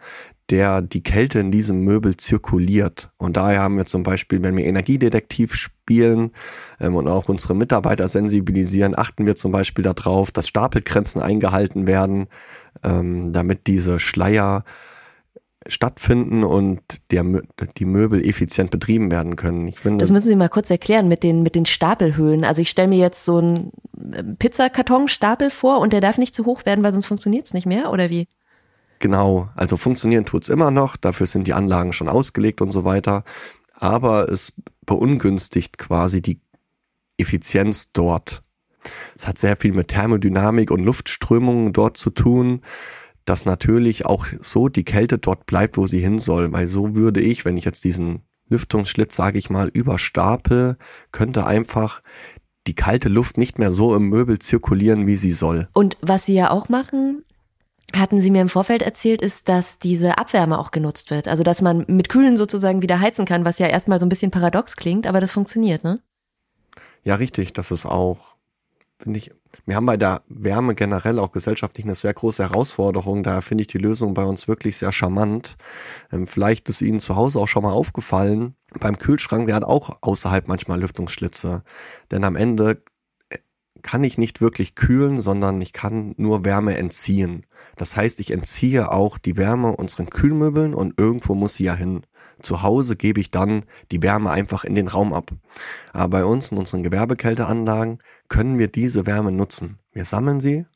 der 0.50 0.80
die 0.80 1.02
Kälte 1.02 1.40
in 1.40 1.50
diesem 1.50 1.80
Möbel 1.80 2.16
zirkuliert. 2.16 3.10
Und 3.18 3.36
daher 3.36 3.60
haben 3.60 3.76
wir 3.76 3.86
zum 3.86 4.02
Beispiel, 4.02 4.42
wenn 4.42 4.56
wir 4.56 4.64
Energiedetektiv 4.64 5.54
spielen 5.54 6.32
ähm, 6.80 6.96
und 6.96 7.06
auch 7.08 7.28
unsere 7.28 7.54
Mitarbeiter 7.54 8.08
sensibilisieren, 8.08 8.96
achten 8.96 9.26
wir 9.26 9.36
zum 9.36 9.52
Beispiel 9.52 9.84
darauf, 9.84 10.32
dass 10.32 10.48
Stapelgrenzen 10.48 11.20
eingehalten 11.20 11.86
werden, 11.86 12.28
ähm, 12.82 13.32
damit 13.32 13.66
diese 13.66 13.98
Schleier 13.98 14.64
stattfinden 15.66 16.44
und 16.44 16.80
der, 17.10 17.24
die 17.76 17.84
Möbel 17.84 18.24
effizient 18.24 18.70
betrieben 18.70 19.10
werden 19.10 19.36
können. 19.36 19.68
Ich 19.68 19.80
finde, 19.80 20.02
das 20.02 20.10
müssen 20.10 20.28
Sie 20.28 20.36
mal 20.36 20.48
kurz 20.48 20.70
erklären 20.70 21.08
mit 21.08 21.22
den, 21.22 21.42
mit 21.42 21.54
den 21.54 21.66
Stapelhöhen. 21.66 22.44
Also 22.44 22.62
ich 22.62 22.70
stelle 22.70 22.88
mir 22.88 22.98
jetzt 22.98 23.24
so 23.24 23.36
einen 23.36 23.72
Pizzakartonstapel 24.38 25.50
vor 25.50 25.80
und 25.80 25.92
der 25.92 26.00
darf 26.00 26.16
nicht 26.16 26.34
zu 26.34 26.46
hoch 26.46 26.64
werden, 26.64 26.82
weil 26.82 26.92
sonst 26.92 27.06
funktioniert 27.06 27.44
es 27.44 27.54
nicht 27.54 27.66
mehr, 27.66 27.92
oder 27.92 28.08
wie? 28.08 28.26
Genau, 28.98 29.48
also 29.54 29.76
funktionieren 29.76 30.24
tut's 30.24 30.48
immer 30.48 30.70
noch, 30.70 30.96
dafür 30.96 31.26
sind 31.26 31.46
die 31.46 31.54
Anlagen 31.54 31.92
schon 31.92 32.08
ausgelegt 32.08 32.60
und 32.60 32.70
so 32.70 32.84
weiter, 32.84 33.24
aber 33.74 34.28
es 34.28 34.52
beungünstigt 34.86 35.78
quasi 35.78 36.20
die 36.20 36.40
Effizienz 37.16 37.92
dort. 37.92 38.42
Es 39.16 39.26
hat 39.26 39.38
sehr 39.38 39.56
viel 39.56 39.72
mit 39.72 39.88
Thermodynamik 39.88 40.70
und 40.70 40.80
Luftströmungen 40.80 41.72
dort 41.72 41.96
zu 41.96 42.10
tun, 42.10 42.62
dass 43.24 43.44
natürlich 43.44 44.06
auch 44.06 44.26
so 44.40 44.68
die 44.68 44.84
Kälte 44.84 45.18
dort 45.18 45.46
bleibt, 45.46 45.76
wo 45.76 45.86
sie 45.86 46.00
hin 46.00 46.18
soll, 46.18 46.50
weil 46.52 46.66
so 46.66 46.94
würde 46.94 47.20
ich, 47.20 47.44
wenn 47.44 47.56
ich 47.56 47.64
jetzt 47.64 47.84
diesen 47.84 48.22
Lüftungsschlitz, 48.48 49.14
sage 49.14 49.38
ich 49.38 49.50
mal, 49.50 49.68
überstapel, 49.68 50.78
könnte 51.12 51.46
einfach 51.46 52.02
die 52.66 52.74
kalte 52.74 53.08
Luft 53.08 53.38
nicht 53.38 53.58
mehr 53.58 53.72
so 53.72 53.94
im 53.94 54.08
Möbel 54.08 54.38
zirkulieren, 54.38 55.06
wie 55.06 55.16
sie 55.16 55.32
soll. 55.32 55.68
Und 55.72 55.96
was 56.00 56.26
Sie 56.26 56.34
ja 56.34 56.50
auch 56.50 56.68
machen, 56.68 57.24
hatten 57.94 58.20
Sie 58.20 58.30
mir 58.30 58.42
im 58.42 58.48
Vorfeld 58.48 58.82
erzählt, 58.82 59.22
ist, 59.22 59.48
dass 59.48 59.78
diese 59.78 60.18
Abwärme 60.18 60.58
auch 60.58 60.70
genutzt 60.70 61.10
wird. 61.10 61.26
Also 61.26 61.42
dass 61.42 61.62
man 61.62 61.84
mit 61.88 62.08
Kühlen 62.08 62.36
sozusagen 62.36 62.82
wieder 62.82 63.00
heizen 63.00 63.24
kann, 63.24 63.44
was 63.44 63.58
ja 63.58 63.66
erstmal 63.66 63.98
so 63.98 64.06
ein 64.06 64.10
bisschen 64.10 64.30
paradox 64.30 64.76
klingt, 64.76 65.06
aber 65.06 65.20
das 65.20 65.32
funktioniert, 65.32 65.84
ne? 65.84 66.00
Ja, 67.04 67.14
richtig. 67.14 67.52
Das 67.54 67.70
ist 67.70 67.86
auch, 67.86 68.36
finde 68.98 69.18
ich, 69.18 69.30
wir 69.64 69.76
haben 69.76 69.86
bei 69.86 69.96
der 69.96 70.22
Wärme 70.28 70.74
generell 70.74 71.18
auch 71.18 71.32
gesellschaftlich 71.32 71.86
eine 71.86 71.94
sehr 71.94 72.12
große 72.12 72.42
Herausforderung. 72.42 73.22
Daher 73.22 73.42
finde 73.42 73.62
ich 73.62 73.68
die 73.68 73.78
Lösung 73.78 74.12
bei 74.12 74.24
uns 74.24 74.48
wirklich 74.48 74.76
sehr 74.76 74.92
charmant. 74.92 75.56
Ähm, 76.12 76.26
vielleicht 76.26 76.68
ist 76.68 76.82
Ihnen 76.82 77.00
zu 77.00 77.16
Hause 77.16 77.40
auch 77.40 77.48
schon 77.48 77.62
mal 77.62 77.72
aufgefallen, 77.72 78.54
beim 78.78 78.98
Kühlschrank, 78.98 79.46
der 79.46 79.56
hat 79.56 79.64
auch 79.64 79.98
außerhalb 80.02 80.46
manchmal 80.48 80.80
Lüftungsschlitze. 80.80 81.62
Denn 82.10 82.24
am 82.24 82.36
Ende 82.36 82.82
kann 83.82 84.04
ich 84.04 84.18
nicht 84.18 84.40
wirklich 84.40 84.74
kühlen, 84.74 85.20
sondern 85.20 85.60
ich 85.60 85.72
kann 85.72 86.14
nur 86.16 86.44
Wärme 86.44 86.76
entziehen. 86.76 87.46
Das 87.76 87.96
heißt, 87.96 88.20
ich 88.20 88.30
entziehe 88.30 88.90
auch 88.90 89.18
die 89.18 89.36
Wärme 89.36 89.76
unseren 89.76 90.10
Kühlmöbeln 90.10 90.74
und 90.74 90.98
irgendwo 90.98 91.34
muss 91.34 91.54
sie 91.54 91.64
ja 91.64 91.74
hin. 91.74 92.02
Zu 92.40 92.62
Hause 92.62 92.96
gebe 92.96 93.20
ich 93.20 93.30
dann 93.30 93.64
die 93.90 94.02
Wärme 94.02 94.30
einfach 94.30 94.64
in 94.64 94.74
den 94.74 94.88
Raum 94.88 95.12
ab. 95.12 95.32
Aber 95.92 96.18
bei 96.18 96.24
uns 96.24 96.52
in 96.52 96.58
unseren 96.58 96.82
Gewerbekälteanlagen 96.82 97.98
können 98.28 98.58
wir 98.58 98.68
diese 98.68 99.06
Wärme 99.06 99.32
nutzen. 99.32 99.78
Wir 99.92 100.04
sammeln 100.04 100.40
sie 100.40 100.66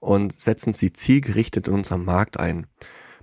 und 0.00 0.40
setzen 0.40 0.72
sie 0.72 0.92
zielgerichtet 0.92 1.68
in 1.68 1.74
unserem 1.74 2.04
Markt 2.04 2.38
ein. 2.38 2.66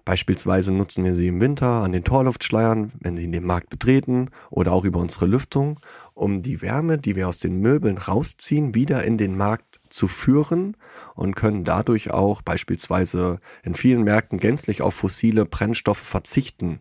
Beispielsweise 0.05 0.73
nutzen 0.73 1.03
wir 1.03 1.13
sie 1.13 1.27
im 1.27 1.39
Winter 1.39 1.67
an 1.67 1.93
den 1.93 2.03
Torluftschleiern, 2.03 2.91
wenn 2.99 3.15
sie 3.15 3.23
in 3.23 3.31
den 3.31 3.45
Markt 3.45 3.69
betreten 3.69 4.29
oder 4.49 4.73
auch 4.73 4.83
über 4.83 4.99
unsere 4.99 5.27
Lüftung, 5.27 5.79
um 6.13 6.41
die 6.41 6.61
Wärme, 6.61 6.97
die 6.97 7.15
wir 7.15 7.27
aus 7.27 7.39
den 7.39 7.59
Möbeln 7.59 7.97
rausziehen, 7.97 8.75
wieder 8.75 9.03
in 9.03 9.17
den 9.17 9.37
Markt 9.37 9.79
zu 9.89 10.07
führen 10.07 10.75
und 11.15 11.35
können 11.35 11.63
dadurch 11.63 12.11
auch 12.11 12.41
beispielsweise 12.41 13.39
in 13.63 13.75
vielen 13.75 14.03
Märkten 14.03 14.39
gänzlich 14.39 14.81
auf 14.81 14.95
fossile 14.95 15.45
Brennstoffe 15.45 15.99
verzichten 15.99 16.79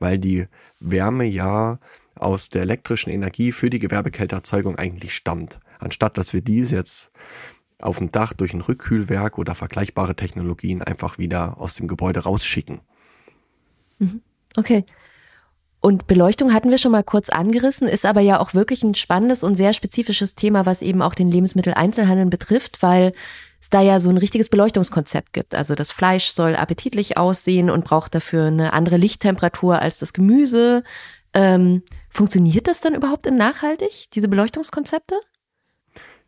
weil 0.00 0.18
die 0.18 0.48
Wärme 0.80 1.24
ja 1.24 1.78
aus 2.16 2.48
der 2.48 2.62
elektrischen 2.62 3.10
Energie 3.10 3.52
für 3.52 3.70
die 3.70 3.78
Gewerbekälteerzeugung 3.78 4.76
eigentlich 4.76 5.14
stammt. 5.14 5.60
Anstatt 5.78 6.18
dass 6.18 6.32
wir 6.32 6.42
dies 6.42 6.72
jetzt 6.72 7.12
auf 7.82 7.98
dem 7.98 8.12
Dach 8.12 8.32
durch 8.32 8.54
ein 8.54 8.60
Rückkühlwerk 8.60 9.38
oder 9.38 9.54
vergleichbare 9.54 10.14
Technologien 10.14 10.82
einfach 10.82 11.18
wieder 11.18 11.60
aus 11.60 11.74
dem 11.74 11.88
Gebäude 11.88 12.20
rausschicken. 12.20 12.80
Mhm. 13.98 14.22
Okay. 14.56 14.84
Und 15.80 16.06
Beleuchtung 16.06 16.52
hatten 16.52 16.70
wir 16.70 16.76
schon 16.76 16.92
mal 16.92 17.02
kurz 17.02 17.30
angerissen, 17.30 17.88
ist 17.88 18.04
aber 18.04 18.20
ja 18.20 18.38
auch 18.38 18.52
wirklich 18.52 18.82
ein 18.82 18.94
spannendes 18.94 19.42
und 19.42 19.56
sehr 19.56 19.72
spezifisches 19.72 20.34
Thema, 20.34 20.66
was 20.66 20.82
eben 20.82 21.00
auch 21.00 21.14
den 21.14 21.30
Lebensmitteleinzelhandel 21.30 22.26
betrifft, 22.26 22.82
weil 22.82 23.12
es 23.60 23.70
da 23.70 23.80
ja 23.80 23.98
so 23.98 24.10
ein 24.10 24.18
richtiges 24.18 24.50
Beleuchtungskonzept 24.50 25.32
gibt. 25.32 25.54
Also 25.54 25.74
das 25.74 25.90
Fleisch 25.90 26.32
soll 26.32 26.54
appetitlich 26.54 27.16
aussehen 27.16 27.70
und 27.70 27.84
braucht 27.84 28.14
dafür 28.14 28.46
eine 28.46 28.74
andere 28.74 28.98
Lichttemperatur 28.98 29.78
als 29.78 29.98
das 29.98 30.12
Gemüse. 30.12 30.82
Ähm, 31.32 31.82
funktioniert 32.10 32.68
das 32.68 32.80
dann 32.80 32.94
überhaupt 32.94 33.26
im 33.26 33.36
Nachhaltig, 33.36 34.10
diese 34.12 34.28
Beleuchtungskonzepte? 34.28 35.14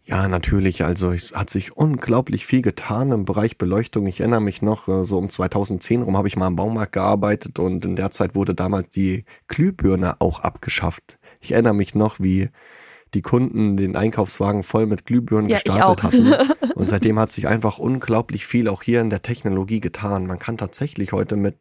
Ja, 0.04 0.26
natürlich. 0.26 0.84
Also 0.84 1.12
es 1.12 1.32
hat 1.34 1.50
sich 1.50 1.76
unglaublich 1.76 2.44
viel 2.44 2.60
getan 2.60 3.12
im 3.12 3.24
Bereich 3.24 3.56
Beleuchtung. 3.56 4.06
Ich 4.06 4.20
erinnere 4.20 4.40
mich 4.40 4.60
noch, 4.60 4.88
äh, 4.88 5.04
so 5.04 5.18
um 5.18 5.28
2010 5.28 6.02
rum 6.02 6.16
habe 6.16 6.28
ich 6.28 6.36
mal 6.36 6.48
im 6.48 6.56
Baumarkt 6.56 6.92
gearbeitet 6.92 7.58
und 7.58 7.84
in 7.84 7.94
der 7.96 8.10
Zeit 8.10 8.34
wurde 8.34 8.54
damals 8.54 8.88
die 8.90 9.24
Glühbirne 9.46 10.20
auch 10.20 10.40
abgeschafft. 10.40 11.18
Ich 11.40 11.52
erinnere 11.52 11.74
mich 11.74 11.94
noch, 11.94 12.18
wie 12.18 12.50
die 13.14 13.22
Kunden 13.22 13.76
den 13.76 13.94
Einkaufswagen 13.94 14.62
voll 14.62 14.86
mit 14.86 15.06
Glühbirnen 15.06 15.48
ja, 15.48 15.58
gestapelt 15.58 16.02
hatten. 16.02 16.32
Und 16.74 16.88
seitdem 16.88 17.18
hat 17.18 17.30
sich 17.30 17.46
einfach 17.46 17.78
unglaublich 17.78 18.46
viel 18.46 18.68
auch 18.68 18.82
hier 18.82 19.02
in 19.02 19.10
der 19.10 19.20
Technologie 19.20 19.80
getan. 19.80 20.26
Man 20.26 20.38
kann 20.38 20.56
tatsächlich 20.56 21.12
heute 21.12 21.36
mit 21.36 21.56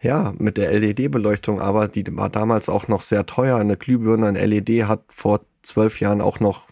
ja, 0.00 0.34
mit 0.38 0.56
der 0.56 0.72
LED-Beleuchtung, 0.72 1.60
aber 1.60 1.86
die 1.86 2.04
war 2.16 2.28
damals 2.28 2.68
auch 2.68 2.88
noch 2.88 3.02
sehr 3.02 3.24
teuer. 3.24 3.58
Eine 3.58 3.76
Glühbirne, 3.76 4.26
ein 4.26 4.34
LED 4.34 4.84
hat 4.88 5.04
vor 5.08 5.40
zwölf 5.62 6.00
Jahren 6.00 6.20
auch 6.20 6.40
noch 6.40 6.68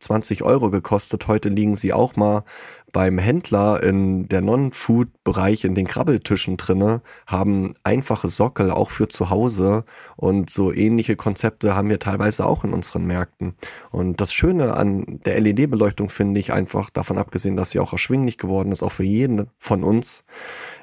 20 0.00 0.42
Euro 0.42 0.70
gekostet. 0.70 1.28
Heute 1.28 1.48
liegen 1.48 1.76
sie 1.76 1.92
auch 1.92 2.16
mal 2.16 2.44
beim 2.92 3.18
Händler 3.18 3.82
in 3.82 4.28
der 4.28 4.40
Non-Food-Bereich 4.40 5.64
in 5.64 5.74
den 5.74 5.86
Krabbeltischen 5.86 6.56
drinne, 6.56 7.02
haben 7.26 7.74
einfache 7.84 8.28
Sockel 8.28 8.70
auch 8.70 8.90
für 8.90 9.08
zu 9.08 9.30
Hause 9.30 9.84
und 10.16 10.50
so 10.50 10.72
ähnliche 10.72 11.16
Konzepte 11.16 11.74
haben 11.76 11.88
wir 11.88 11.98
teilweise 11.98 12.46
auch 12.46 12.64
in 12.64 12.72
unseren 12.72 13.06
Märkten. 13.06 13.54
Und 13.90 14.20
das 14.20 14.32
Schöne 14.32 14.74
an 14.74 15.20
der 15.24 15.40
LED-Beleuchtung 15.40 16.08
finde 16.10 16.40
ich 16.40 16.52
einfach, 16.52 16.90
davon 16.90 17.18
abgesehen, 17.18 17.56
dass 17.56 17.70
sie 17.70 17.80
auch 17.80 17.92
erschwinglich 17.92 18.38
geworden 18.38 18.72
ist, 18.72 18.82
auch 18.82 18.92
für 18.92 19.04
jeden 19.04 19.48
von 19.58 19.84
uns, 19.84 20.24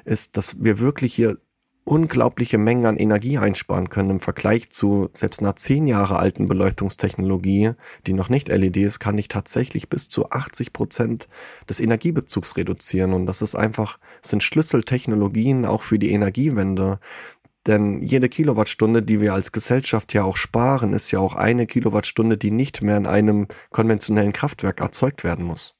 ist, 0.04 0.36
dass 0.36 0.62
wir 0.62 0.78
wirklich 0.78 1.14
hier 1.14 1.38
unglaubliche 1.88 2.58
Mengen 2.58 2.84
an 2.84 2.96
Energie 2.96 3.38
einsparen 3.38 3.88
können 3.88 4.10
im 4.10 4.20
Vergleich 4.20 4.70
zu 4.70 5.08
selbst 5.14 5.40
einer 5.40 5.56
zehn 5.56 5.86
Jahre 5.86 6.18
alten 6.18 6.46
Beleuchtungstechnologie, 6.46 7.72
die 8.06 8.12
noch 8.12 8.28
nicht 8.28 8.48
LED 8.48 8.76
ist, 8.76 9.00
kann 9.00 9.16
ich 9.16 9.28
tatsächlich 9.28 9.88
bis 9.88 10.08
zu 10.10 10.30
80 10.30 10.74
Prozent 10.74 11.28
des 11.68 11.80
Energiebezugs 11.80 12.56
reduzieren. 12.56 13.14
Und 13.14 13.26
das 13.26 13.40
ist 13.40 13.54
einfach, 13.54 13.98
sind 14.20 14.42
Schlüsseltechnologien 14.42 15.64
auch 15.64 15.82
für 15.82 15.98
die 15.98 16.12
Energiewende. 16.12 17.00
Denn 17.66 18.02
jede 18.02 18.28
Kilowattstunde, 18.28 19.02
die 19.02 19.20
wir 19.20 19.32
als 19.32 19.52
Gesellschaft 19.52 20.12
ja 20.12 20.24
auch 20.24 20.36
sparen, 20.36 20.92
ist 20.92 21.10
ja 21.10 21.20
auch 21.20 21.34
eine 21.34 21.66
Kilowattstunde, 21.66 22.36
die 22.36 22.50
nicht 22.50 22.82
mehr 22.82 22.98
in 22.98 23.06
einem 23.06 23.48
konventionellen 23.70 24.32
Kraftwerk 24.32 24.80
erzeugt 24.80 25.24
werden 25.24 25.44
muss. 25.44 25.77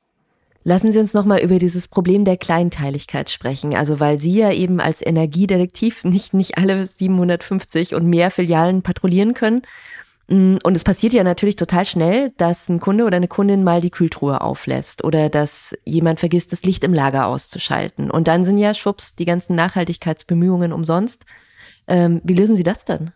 Lassen 0.69 0.93
Sie 0.93 0.99
uns 0.99 1.15
nochmal 1.15 1.41
über 1.41 1.59
dieses 1.59 1.89
Problem 1.89 2.27
der 2.27 2.37
Kleinteiligkeit 2.37 3.31
sprechen. 3.31 3.75
Also 3.75 4.01
weil 4.01 4.21
Sie 4.21 4.35
ja 4.35 4.53
eben 4.53 4.81
als 4.81 5.01
Energiedetektiv 5.01 6.05
nicht, 6.05 6.35
nicht 6.35 6.59
alle 6.59 6.87
750 6.87 7.95
und 7.95 8.05
mehr 8.05 8.31
Filialen 8.31 8.83
patrouillieren 8.83 9.33
können. 9.33 9.63
Mm, 10.27 10.57
und 10.63 10.77
es 10.77 10.85
passiert 10.85 11.15
ja 11.15 11.25
natürlich 11.25 11.57
total 11.57 11.87
schnell, 11.87 12.33
dass 12.37 12.69
ein 12.69 12.81
Kunde 12.81 13.07
oder 13.07 13.17
eine 13.17 13.29
Kundin 13.29 13.65
mal 13.65 13.81
die 13.81 13.89
Kühltruhe 13.89 14.43
auflässt 14.43 15.05
oder 15.05 15.31
dass 15.31 15.75
jemand 15.87 16.21
vergisst, 16.21 16.53
das 16.53 16.65
Licht 16.65 16.85
im 16.85 16.93
Lager 16.93 17.29
auszuschalten. 17.29 18.11
Und 18.11 18.29
dann 18.29 18.45
sind 18.45 18.59
ja 18.59 18.75
schwupps 18.75 19.15
die 19.15 19.25
ganzen 19.25 19.57
Nachhaltigkeitsbemühungen 19.57 20.75
umsonst. 20.75 21.25
Ähm, 21.87 22.21
wie 22.25 22.35
lösen 22.35 22.57
Sie 22.57 22.63
das 22.63 22.85
dann? 22.85 23.15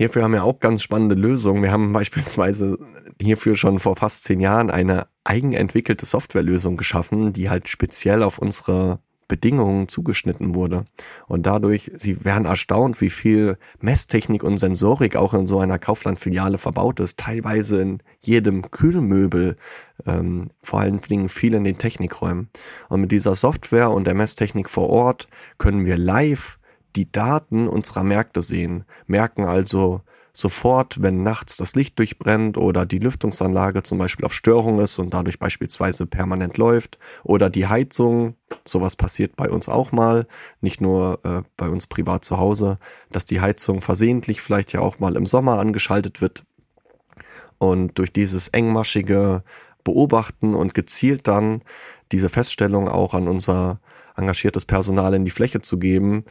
Hierfür 0.00 0.22
haben 0.22 0.32
wir 0.32 0.44
auch 0.44 0.60
ganz 0.60 0.82
spannende 0.82 1.14
Lösungen. 1.14 1.62
Wir 1.62 1.72
haben 1.72 1.92
beispielsweise 1.92 2.78
hierfür 3.20 3.54
schon 3.54 3.78
vor 3.78 3.96
fast 3.96 4.24
zehn 4.24 4.40
Jahren 4.40 4.70
eine 4.70 5.08
eigenentwickelte 5.24 6.06
Softwarelösung 6.06 6.78
geschaffen, 6.78 7.34
die 7.34 7.50
halt 7.50 7.68
speziell 7.68 8.22
auf 8.22 8.38
unsere 8.38 9.00
Bedingungen 9.28 9.88
zugeschnitten 9.88 10.54
wurde. 10.54 10.86
Und 11.28 11.44
dadurch, 11.44 11.92
Sie 11.96 12.24
werden 12.24 12.46
erstaunt, 12.46 13.02
wie 13.02 13.10
viel 13.10 13.58
Messtechnik 13.82 14.42
und 14.42 14.56
Sensorik 14.56 15.16
auch 15.16 15.34
in 15.34 15.46
so 15.46 15.60
einer 15.60 15.78
Kaufland-Filiale 15.78 16.56
verbaut 16.56 16.98
ist. 16.98 17.18
Teilweise 17.18 17.82
in 17.82 18.02
jedem 18.22 18.70
Kühlmöbel, 18.70 19.58
ähm, 20.06 20.48
vor 20.62 20.80
allen 20.80 21.02
Dingen 21.02 21.28
viel 21.28 21.52
in 21.52 21.64
den 21.64 21.76
Technikräumen. 21.76 22.48
Und 22.88 23.02
mit 23.02 23.12
dieser 23.12 23.34
Software 23.34 23.90
und 23.90 24.06
der 24.06 24.14
Messtechnik 24.14 24.70
vor 24.70 24.88
Ort 24.88 25.28
können 25.58 25.84
wir 25.84 25.98
live 25.98 26.58
die 26.96 27.10
Daten 27.10 27.68
unserer 27.68 28.02
Märkte 28.02 28.42
sehen, 28.42 28.84
merken 29.06 29.44
also 29.44 30.02
sofort, 30.32 31.02
wenn 31.02 31.22
nachts 31.22 31.56
das 31.56 31.74
Licht 31.74 31.98
durchbrennt 31.98 32.56
oder 32.56 32.86
die 32.86 32.98
Lüftungsanlage 32.98 33.82
zum 33.82 33.98
Beispiel 33.98 34.24
auf 34.24 34.32
Störung 34.32 34.80
ist 34.80 34.98
und 34.98 35.12
dadurch 35.12 35.38
beispielsweise 35.38 36.06
permanent 36.06 36.56
läuft 36.56 36.98
oder 37.24 37.50
die 37.50 37.66
Heizung, 37.66 38.34
sowas 38.64 38.96
passiert 38.96 39.36
bei 39.36 39.50
uns 39.50 39.68
auch 39.68 39.92
mal, 39.92 40.26
nicht 40.60 40.80
nur 40.80 41.20
äh, 41.24 41.42
bei 41.56 41.68
uns 41.68 41.86
privat 41.86 42.24
zu 42.24 42.38
Hause, 42.38 42.78
dass 43.10 43.24
die 43.24 43.40
Heizung 43.40 43.80
versehentlich 43.80 44.40
vielleicht 44.40 44.72
ja 44.72 44.80
auch 44.80 44.98
mal 44.98 45.16
im 45.16 45.26
Sommer 45.26 45.58
angeschaltet 45.58 46.20
wird 46.20 46.44
und 47.58 47.98
durch 47.98 48.12
dieses 48.12 48.48
engmaschige 48.48 49.42
Beobachten 49.84 50.54
und 50.54 50.74
gezielt 50.74 51.26
dann 51.28 51.62
diese 52.12 52.28
Feststellung 52.28 52.88
auch 52.88 53.14
an 53.14 53.28
unser 53.28 53.80
engagiertes 54.16 54.64
Personal 54.64 55.14
in 55.14 55.24
die 55.24 55.30
Fläche 55.30 55.60
zu 55.60 55.78
geben, 55.78 56.24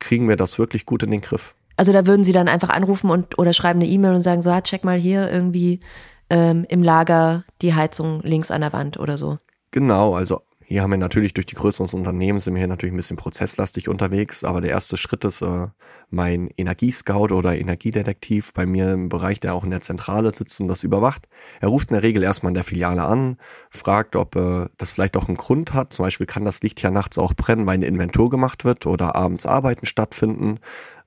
kriegen 0.00 0.28
wir 0.28 0.36
das 0.36 0.58
wirklich 0.58 0.86
gut 0.86 1.02
in 1.02 1.10
den 1.10 1.20
Griff. 1.20 1.54
Also 1.76 1.92
da 1.92 2.06
würden 2.06 2.24
Sie 2.24 2.32
dann 2.32 2.48
einfach 2.48 2.70
anrufen 2.70 3.10
und 3.10 3.38
oder 3.38 3.52
schreiben 3.52 3.80
eine 3.80 3.88
E-Mail 3.88 4.14
und 4.14 4.22
sagen 4.22 4.42
so, 4.42 4.50
ah, 4.50 4.60
check 4.60 4.84
mal 4.84 4.98
hier 4.98 5.30
irgendwie 5.30 5.80
ähm, 6.28 6.66
im 6.68 6.82
Lager 6.82 7.44
die 7.62 7.74
Heizung 7.74 8.20
links 8.22 8.50
an 8.50 8.60
der 8.60 8.72
Wand 8.72 8.98
oder 8.98 9.16
so. 9.16 9.38
Genau, 9.70 10.14
also 10.14 10.42
hier 10.70 10.82
haben 10.82 10.90
wir 10.90 10.98
natürlich 10.98 11.32
durch 11.32 11.46
die 11.46 11.54
Größe 11.54 11.82
unseres 11.82 11.98
Unternehmens 11.98 12.44
sind 12.44 12.52
wir 12.52 12.58
hier 12.58 12.68
natürlich 12.68 12.92
ein 12.92 12.98
bisschen 12.98 13.16
prozesslastig 13.16 13.88
unterwegs, 13.88 14.44
aber 14.44 14.60
der 14.60 14.70
erste 14.70 14.98
Schritt 14.98 15.24
ist 15.24 15.40
äh, 15.40 15.68
mein 16.10 16.50
Energiescout 16.58 17.32
oder 17.32 17.56
Energiedetektiv 17.56 18.52
bei 18.52 18.66
mir 18.66 18.92
im 18.92 19.08
Bereich, 19.08 19.40
der 19.40 19.54
auch 19.54 19.64
in 19.64 19.70
der 19.70 19.80
Zentrale 19.80 20.34
sitzt 20.34 20.60
und 20.60 20.68
das 20.68 20.84
überwacht. 20.84 21.26
Er 21.62 21.68
ruft 21.68 21.88
in 21.88 21.94
der 21.94 22.02
Regel 22.02 22.22
erstmal 22.22 22.50
in 22.50 22.54
der 22.54 22.64
Filiale 22.64 23.02
an, 23.02 23.38
fragt, 23.70 24.14
ob 24.14 24.36
äh, 24.36 24.66
das 24.76 24.92
vielleicht 24.92 25.16
auch 25.16 25.28
einen 25.28 25.38
Grund 25.38 25.72
hat. 25.72 25.94
Zum 25.94 26.04
Beispiel 26.04 26.26
kann 26.26 26.44
das 26.44 26.60
Licht 26.60 26.82
ja 26.82 26.90
nachts 26.90 27.16
auch 27.16 27.32
brennen, 27.32 27.64
weil 27.64 27.76
eine 27.76 27.86
Inventur 27.86 28.28
gemacht 28.28 28.66
wird 28.66 28.84
oder 28.84 29.16
abends 29.16 29.46
Arbeiten 29.46 29.86
stattfinden. 29.86 30.60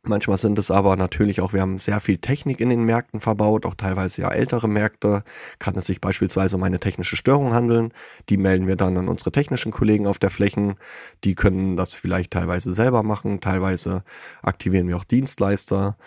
Manchmal 0.03 0.37
sind 0.37 0.57
es 0.57 0.71
aber 0.71 0.95
natürlich 0.95 1.41
auch, 1.41 1.53
wir 1.53 1.61
haben 1.61 1.77
sehr 1.77 1.99
viel 1.99 2.17
Technik 2.17 2.59
in 2.59 2.69
den 2.69 2.83
Märkten 2.85 3.19
verbaut, 3.19 3.67
auch 3.67 3.75
teilweise 3.75 4.23
ja 4.23 4.31
ältere 4.31 4.67
Märkte. 4.67 5.23
Kann 5.59 5.75
es 5.75 5.85
sich 5.85 6.01
beispielsweise 6.01 6.55
um 6.55 6.63
eine 6.63 6.79
technische 6.79 7.15
Störung 7.15 7.53
handeln. 7.53 7.93
Die 8.27 8.37
melden 8.37 8.65
wir 8.65 8.75
dann 8.75 8.97
an 8.97 9.07
unsere 9.07 9.31
technischen 9.31 9.71
Kollegen 9.71 10.07
auf 10.07 10.17
der 10.17 10.31
Flächen. 10.31 10.75
Die 11.23 11.35
können 11.35 11.77
das 11.77 11.93
vielleicht 11.93 12.31
teilweise 12.31 12.73
selber 12.73 13.03
machen. 13.03 13.41
Teilweise 13.41 14.03
aktivieren 14.41 14.87
wir 14.87 14.97
auch 14.97 15.03
Dienstleister. 15.03 15.97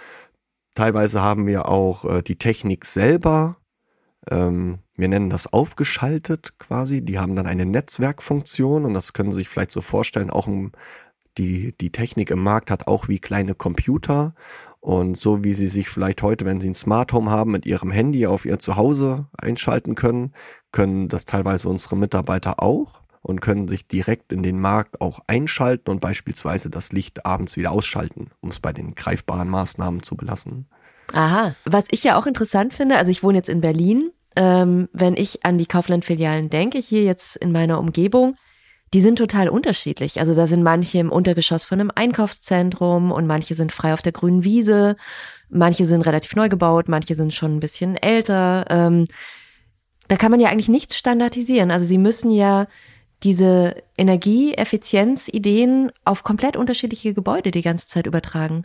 Teilweise 0.74 1.22
haben 1.22 1.46
wir 1.46 1.68
auch 1.68 2.04
äh, 2.04 2.22
die 2.22 2.36
Technik 2.36 2.84
selber. 2.86 3.58
Ähm, 4.28 4.80
wir 4.96 5.06
nennen 5.06 5.30
das 5.30 5.52
aufgeschaltet 5.52 6.58
quasi. 6.58 7.04
Die 7.04 7.20
haben 7.20 7.36
dann 7.36 7.46
eine 7.46 7.64
Netzwerkfunktion 7.64 8.84
und 8.84 8.94
das 8.94 9.12
können 9.12 9.30
Sie 9.30 9.38
sich 9.38 9.48
vielleicht 9.48 9.70
so 9.70 9.82
vorstellen, 9.82 10.30
auch 10.30 10.48
ein 10.48 10.72
die, 11.38 11.76
die 11.78 11.90
Technik 11.90 12.30
im 12.30 12.42
Markt 12.42 12.70
hat 12.70 12.86
auch 12.86 13.08
wie 13.08 13.18
kleine 13.18 13.54
Computer. 13.54 14.34
Und 14.80 15.16
so 15.16 15.42
wie 15.42 15.54
Sie 15.54 15.68
sich 15.68 15.88
vielleicht 15.88 16.22
heute, 16.22 16.44
wenn 16.44 16.60
Sie 16.60 16.68
ein 16.68 16.74
Smart 16.74 17.12
Home 17.12 17.30
haben, 17.30 17.50
mit 17.50 17.64
Ihrem 17.64 17.90
Handy 17.90 18.26
auf 18.26 18.44
Ihr 18.44 18.58
Zuhause 18.58 19.26
einschalten 19.36 19.94
können, 19.94 20.34
können 20.72 21.08
das 21.08 21.24
teilweise 21.24 21.68
unsere 21.68 21.96
Mitarbeiter 21.96 22.62
auch 22.62 23.00
und 23.22 23.40
können 23.40 23.68
sich 23.68 23.88
direkt 23.88 24.32
in 24.32 24.42
den 24.42 24.60
Markt 24.60 25.00
auch 25.00 25.20
einschalten 25.26 25.90
und 25.90 26.00
beispielsweise 26.00 26.68
das 26.68 26.92
Licht 26.92 27.24
abends 27.24 27.56
wieder 27.56 27.72
ausschalten, 27.72 28.30
um 28.40 28.50
es 28.50 28.60
bei 28.60 28.74
den 28.74 28.94
greifbaren 28.94 29.48
Maßnahmen 29.48 30.02
zu 30.02 30.16
belassen. 30.16 30.66
Aha, 31.12 31.54
was 31.64 31.84
ich 31.90 32.04
ja 32.04 32.18
auch 32.18 32.26
interessant 32.26 32.74
finde, 32.74 32.96
also 32.96 33.10
ich 33.10 33.22
wohne 33.22 33.38
jetzt 33.38 33.48
in 33.48 33.62
Berlin, 33.62 34.10
ähm, 34.36 34.88
wenn 34.92 35.16
ich 35.16 35.44
an 35.44 35.56
die 35.56 35.66
Kaufland-Filialen 35.66 36.50
denke, 36.50 36.78
hier 36.78 37.04
jetzt 37.04 37.36
in 37.36 37.52
meiner 37.52 37.78
Umgebung, 37.78 38.36
die 38.94 39.00
sind 39.00 39.16
total 39.16 39.48
unterschiedlich. 39.48 40.20
Also 40.20 40.34
da 40.34 40.46
sind 40.46 40.62
manche 40.62 40.98
im 40.98 41.10
Untergeschoss 41.10 41.64
von 41.64 41.80
einem 41.80 41.90
Einkaufszentrum 41.92 43.10
und 43.10 43.26
manche 43.26 43.56
sind 43.56 43.72
frei 43.72 43.92
auf 43.92 44.02
der 44.02 44.12
grünen 44.12 44.44
Wiese, 44.44 44.94
manche 45.50 45.84
sind 45.84 46.02
relativ 46.02 46.36
neu 46.36 46.48
gebaut, 46.48 46.88
manche 46.88 47.16
sind 47.16 47.34
schon 47.34 47.56
ein 47.56 47.60
bisschen 47.60 47.96
älter. 47.96 48.66
Ähm, 48.70 49.06
da 50.06 50.14
kann 50.14 50.30
man 50.30 50.38
ja 50.38 50.48
eigentlich 50.48 50.68
nichts 50.68 50.96
standardisieren. 50.96 51.72
Also 51.72 51.84
sie 51.84 51.98
müssen 51.98 52.30
ja 52.30 52.68
diese 53.24 53.74
Energieeffizienzideen 53.98 55.90
auf 56.04 56.22
komplett 56.22 56.56
unterschiedliche 56.56 57.14
Gebäude 57.14 57.50
die 57.50 57.62
ganze 57.62 57.88
Zeit 57.88 58.06
übertragen. 58.06 58.64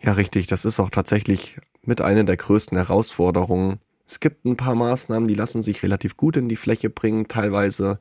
Ja, 0.00 0.12
richtig. 0.12 0.46
Das 0.46 0.64
ist 0.64 0.78
auch 0.78 0.90
tatsächlich 0.90 1.58
mit 1.82 2.00
einer 2.00 2.22
der 2.22 2.36
größten 2.36 2.78
Herausforderungen. 2.78 3.80
Es 4.06 4.20
gibt 4.20 4.44
ein 4.44 4.56
paar 4.56 4.76
Maßnahmen, 4.76 5.26
die 5.26 5.34
lassen 5.34 5.62
sich 5.62 5.82
relativ 5.82 6.16
gut 6.16 6.36
in 6.36 6.48
die 6.48 6.56
Fläche 6.56 6.88
bringen. 6.88 7.26
Teilweise 7.26 7.98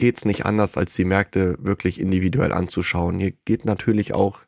geht's 0.00 0.24
nicht 0.24 0.44
anders, 0.46 0.76
als 0.76 0.94
die 0.94 1.04
Märkte 1.04 1.56
wirklich 1.60 2.00
individuell 2.00 2.52
anzuschauen. 2.52 3.20
Hier 3.20 3.32
geht 3.44 3.64
natürlich 3.64 4.12
auch 4.14 4.40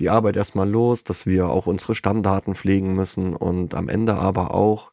die 0.00 0.10
Arbeit 0.10 0.34
erstmal 0.34 0.68
los, 0.68 1.04
dass 1.04 1.26
wir 1.26 1.48
auch 1.48 1.66
unsere 1.68 1.94
Stammdaten 1.94 2.56
pflegen 2.56 2.94
müssen 2.94 3.36
und 3.36 3.74
am 3.74 3.88
Ende 3.88 4.14
aber 4.14 4.52
auch 4.52 4.90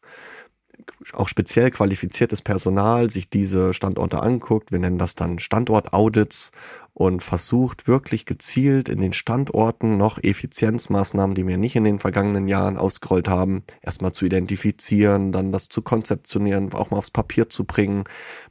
auch 1.12 1.28
speziell 1.28 1.70
qualifiziertes 1.70 2.42
Personal 2.42 3.10
sich 3.10 3.30
diese 3.30 3.72
Standorte 3.72 4.20
anguckt. 4.22 4.72
Wir 4.72 4.78
nennen 4.78 4.98
das 4.98 5.14
dann 5.14 5.38
Standortaudits 5.38 6.50
und 6.94 7.22
versucht 7.22 7.88
wirklich 7.88 8.26
gezielt 8.26 8.88
in 8.88 9.00
den 9.00 9.14
Standorten 9.14 9.96
noch 9.96 10.22
Effizienzmaßnahmen, 10.22 11.34
die 11.34 11.46
wir 11.46 11.56
nicht 11.56 11.74
in 11.74 11.84
den 11.84 11.98
vergangenen 11.98 12.48
Jahren 12.48 12.76
ausgerollt 12.76 13.28
haben, 13.28 13.64
erstmal 13.80 14.12
zu 14.12 14.26
identifizieren, 14.26 15.32
dann 15.32 15.52
das 15.52 15.68
zu 15.68 15.80
konzeptionieren, 15.80 16.72
auch 16.74 16.90
mal 16.90 16.98
aufs 16.98 17.10
Papier 17.10 17.48
zu 17.48 17.64
bringen, 17.64 18.04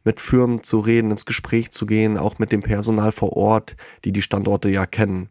mit 0.03 0.19
Firmen 0.19 0.63
zu 0.63 0.79
reden, 0.79 1.11
ins 1.11 1.25
Gespräch 1.25 1.71
zu 1.71 1.85
gehen, 1.85 2.17
auch 2.17 2.39
mit 2.39 2.51
dem 2.51 2.61
Personal 2.61 3.11
vor 3.11 3.33
Ort, 3.33 3.75
die 4.05 4.11
die 4.11 4.23
Standorte 4.23 4.69
ja 4.69 4.87
kennen. 4.87 5.29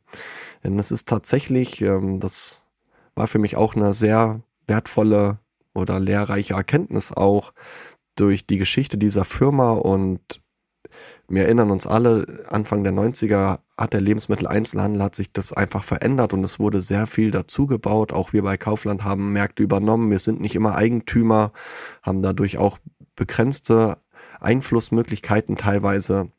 Denn 0.62 0.78
es 0.78 0.92
ist 0.92 1.08
tatsächlich, 1.08 1.80
ähm, 1.80 2.20
das 2.20 2.62
war 3.16 3.26
für 3.26 3.38
mich 3.38 3.56
auch 3.56 3.74
eine 3.74 3.92
sehr 3.92 4.40
wertvolle 4.68 5.38
oder 5.74 5.98
lehrreiche 5.98 6.54
Erkenntnis 6.54 7.12
auch 7.12 7.52
durch 8.14 8.46
die 8.46 8.58
Geschichte 8.58 8.98
dieser 8.98 9.24
Firma 9.24 9.72
und 9.72 10.40
wir 11.30 11.44
erinnern 11.44 11.70
uns 11.70 11.86
alle, 11.86 12.44
Anfang 12.48 12.82
der 12.82 12.92
90er 12.92 13.60
hat 13.78 13.92
der 13.92 14.00
Lebensmitteleinzelhandel, 14.00 15.00
hat 15.00 15.14
sich 15.14 15.32
das 15.32 15.52
einfach 15.52 15.84
verändert 15.84 16.32
und 16.32 16.42
es 16.42 16.58
wurde 16.58 16.82
sehr 16.82 17.06
viel 17.06 17.30
dazugebaut. 17.30 18.12
Auch 18.12 18.32
wir 18.32 18.42
bei 18.42 18.56
Kaufland 18.56 19.04
haben 19.04 19.32
Märkte 19.32 19.62
übernommen. 19.62 20.10
Wir 20.10 20.18
sind 20.18 20.40
nicht 20.40 20.56
immer 20.56 20.74
Eigentümer, 20.74 21.52
haben 22.02 22.20
dadurch 22.20 22.58
auch 22.58 22.78
begrenzte 23.14 23.98
Einflussmöglichkeiten 24.40 25.56
teilweise. 25.56 26.32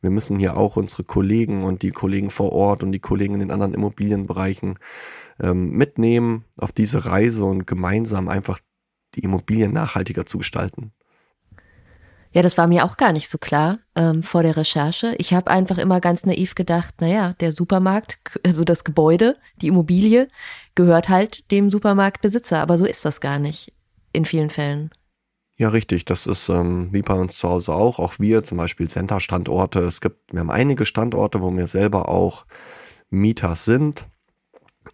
Wir 0.00 0.10
müssen 0.10 0.38
hier 0.38 0.56
auch 0.56 0.76
unsere 0.76 1.04
Kollegen 1.04 1.62
und 1.62 1.82
die 1.82 1.90
Kollegen 1.90 2.30
vor 2.30 2.52
Ort 2.52 2.82
und 2.82 2.92
die 2.92 3.00
Kollegen 3.00 3.34
in 3.34 3.40
den 3.40 3.50
anderen 3.50 3.74
Immobilienbereichen 3.74 4.78
ähm, 5.40 5.72
mitnehmen 5.72 6.46
auf 6.56 6.72
diese 6.72 7.04
Reise 7.04 7.44
und 7.44 7.66
gemeinsam 7.66 8.28
einfach 8.28 8.60
die 9.14 9.20
Immobilien 9.20 9.74
nachhaltiger 9.74 10.24
zu 10.24 10.38
gestalten. 10.38 10.92
Ja, 12.32 12.40
das 12.40 12.56
war 12.56 12.66
mir 12.66 12.84
auch 12.84 12.96
gar 12.96 13.12
nicht 13.12 13.28
so 13.28 13.36
klar 13.36 13.78
ähm, 13.94 14.22
vor 14.22 14.42
der 14.42 14.56
Recherche. 14.56 15.14
Ich 15.18 15.34
habe 15.34 15.50
einfach 15.50 15.76
immer 15.76 16.00
ganz 16.00 16.24
naiv 16.24 16.54
gedacht, 16.54 16.94
naja, 17.00 17.34
der 17.40 17.52
Supermarkt, 17.52 18.18
also 18.44 18.64
das 18.64 18.84
Gebäude, 18.84 19.36
die 19.60 19.68
Immobilie, 19.68 20.28
gehört 20.74 21.10
halt 21.10 21.50
dem 21.50 21.70
Supermarktbesitzer. 21.70 22.60
Aber 22.60 22.78
so 22.78 22.86
ist 22.86 23.04
das 23.04 23.20
gar 23.20 23.38
nicht 23.38 23.74
in 24.12 24.24
vielen 24.24 24.48
Fällen. 24.48 24.90
Ja, 25.58 25.68
richtig. 25.68 26.06
Das 26.06 26.26
ist 26.26 26.48
ähm, 26.48 26.92
wie 26.92 27.02
bei 27.02 27.14
uns 27.14 27.36
zu 27.36 27.48
Hause 27.48 27.74
auch. 27.74 27.98
Auch 27.98 28.14
wir, 28.18 28.42
zum 28.42 28.56
Beispiel 28.56 28.88
Center-Standorte. 28.88 29.80
Es 29.80 30.00
gibt, 30.00 30.32
wir 30.32 30.40
haben 30.40 30.50
einige 30.50 30.86
Standorte, 30.86 31.42
wo 31.42 31.54
wir 31.54 31.66
selber 31.66 32.08
auch 32.08 32.46
Mieter 33.10 33.54
sind. 33.54 34.06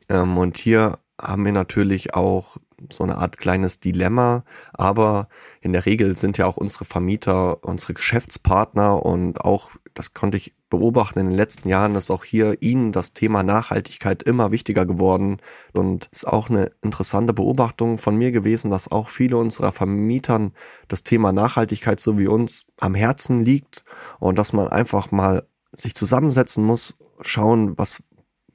Ähm, 0.09 0.37
und 0.37 0.59
hier 0.59 0.99
haben 1.21 1.45
wir 1.45 1.53
natürlich 1.53 2.15
auch 2.15 2.57
so 2.91 3.05
eine 3.05 3.19
Art 3.19 3.39
kleines 3.39 3.81
Dilemma, 3.81 4.45
aber 4.73 5.29
in 5.61 5.73
der 5.73 5.87
Regel 5.87 6.17
sind 6.17 6.39
ja 6.39 6.47
auch 6.47 6.57
unsere 6.57 6.85
Vermieter 6.85 7.65
unsere 7.65 7.95
Geschäftspartner 7.95 9.05
und 9.05 9.41
auch, 9.41 9.71
das 9.95 10.15
konnte 10.15 10.37
ich 10.37 10.55
beobachten 10.71 11.19
in 11.19 11.27
den 11.27 11.37
letzten 11.37 11.69
Jahren, 11.69 11.95
ist 11.95 12.11
auch 12.11 12.25
hier 12.25 12.61
ihnen 12.61 12.93
das 12.93 13.13
Thema 13.13 13.43
Nachhaltigkeit 13.43 14.23
immer 14.23 14.51
wichtiger 14.51 14.87
geworden 14.87 15.39
und 15.73 16.09
ist 16.13 16.27
auch 16.27 16.51
eine 16.51 16.73
interessante 16.83 17.33
Beobachtung 17.33 17.99
von 17.99 18.17
mir 18.17 18.33
gewesen, 18.33 18.71
dass 18.71 18.91
auch 18.91 19.09
viele 19.09 19.37
unserer 19.39 19.73
Vermietern 19.73 20.53
das 20.89 21.03
Thema 21.03 21.33
Nachhaltigkeit 21.33 22.01
so 22.01 22.19
wie 22.19 22.27
uns 22.27 22.67
am 22.79 22.95
Herzen 22.95 23.43
liegt 23.43 23.85
und 24.19 24.39
dass 24.39 24.53
man 24.53 24.69
einfach 24.69 25.11
mal 25.11 25.47
sich 25.73 25.95
zusammensetzen 25.95 26.65
muss, 26.65 26.95
schauen, 27.21 27.77
was 27.79 28.03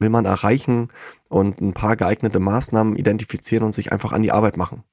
will 0.03 0.09
man 0.09 0.25
erreichen 0.25 0.89
und 1.29 1.59
ein 1.59 1.73
paar 1.73 1.95
geeignete 1.95 2.39
Maßnahmen 2.39 2.95
identifizieren 2.95 3.63
und 3.63 3.73
sich 3.73 3.91
einfach 3.91 4.11
an 4.11 4.21
die 4.21 4.31
Arbeit 4.31 4.57
machen. 4.57 4.83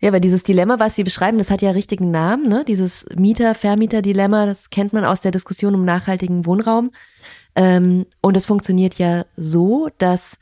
Ja, 0.00 0.12
weil 0.12 0.20
dieses 0.20 0.42
Dilemma, 0.42 0.78
was 0.78 0.94
Sie 0.94 1.04
beschreiben, 1.04 1.38
das 1.38 1.50
hat 1.50 1.62
ja 1.62 1.70
richtigen 1.70 2.10
Namen, 2.10 2.48
ne? 2.48 2.64
Dieses 2.66 3.06
Mieter-Vermieter-Dilemma, 3.14 4.46
das 4.46 4.70
kennt 4.70 4.92
man 4.92 5.04
aus 5.04 5.22
der 5.22 5.30
Diskussion 5.30 5.74
um 5.74 5.84
nachhaltigen 5.84 6.44
Wohnraum. 6.44 6.90
Ähm, 7.54 8.04
und 8.20 8.36
es 8.36 8.46
funktioniert 8.46 8.96
ja 8.96 9.24
so, 9.36 9.88
dass 9.96 10.38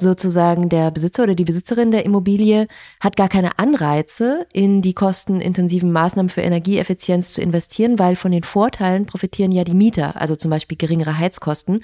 sozusagen 0.00 0.68
der 0.68 0.90
Besitzer 0.90 1.24
oder 1.24 1.34
die 1.34 1.44
Besitzerin 1.44 1.90
der 1.90 2.04
Immobilie 2.04 2.68
hat 3.00 3.16
gar 3.16 3.28
keine 3.28 3.58
Anreize, 3.58 4.46
in 4.52 4.82
die 4.82 4.94
kostenintensiven 4.94 5.92
Maßnahmen 5.92 6.30
für 6.30 6.40
Energieeffizienz 6.40 7.32
zu 7.32 7.40
investieren, 7.40 7.98
weil 7.98 8.16
von 8.16 8.32
den 8.32 8.42
Vorteilen 8.44 9.06
profitieren 9.06 9.52
ja 9.52 9.64
die 9.64 9.74
Mieter, 9.74 10.20
also 10.20 10.36
zum 10.36 10.50
Beispiel 10.50 10.78
geringere 10.78 11.18
Heizkosten. 11.18 11.82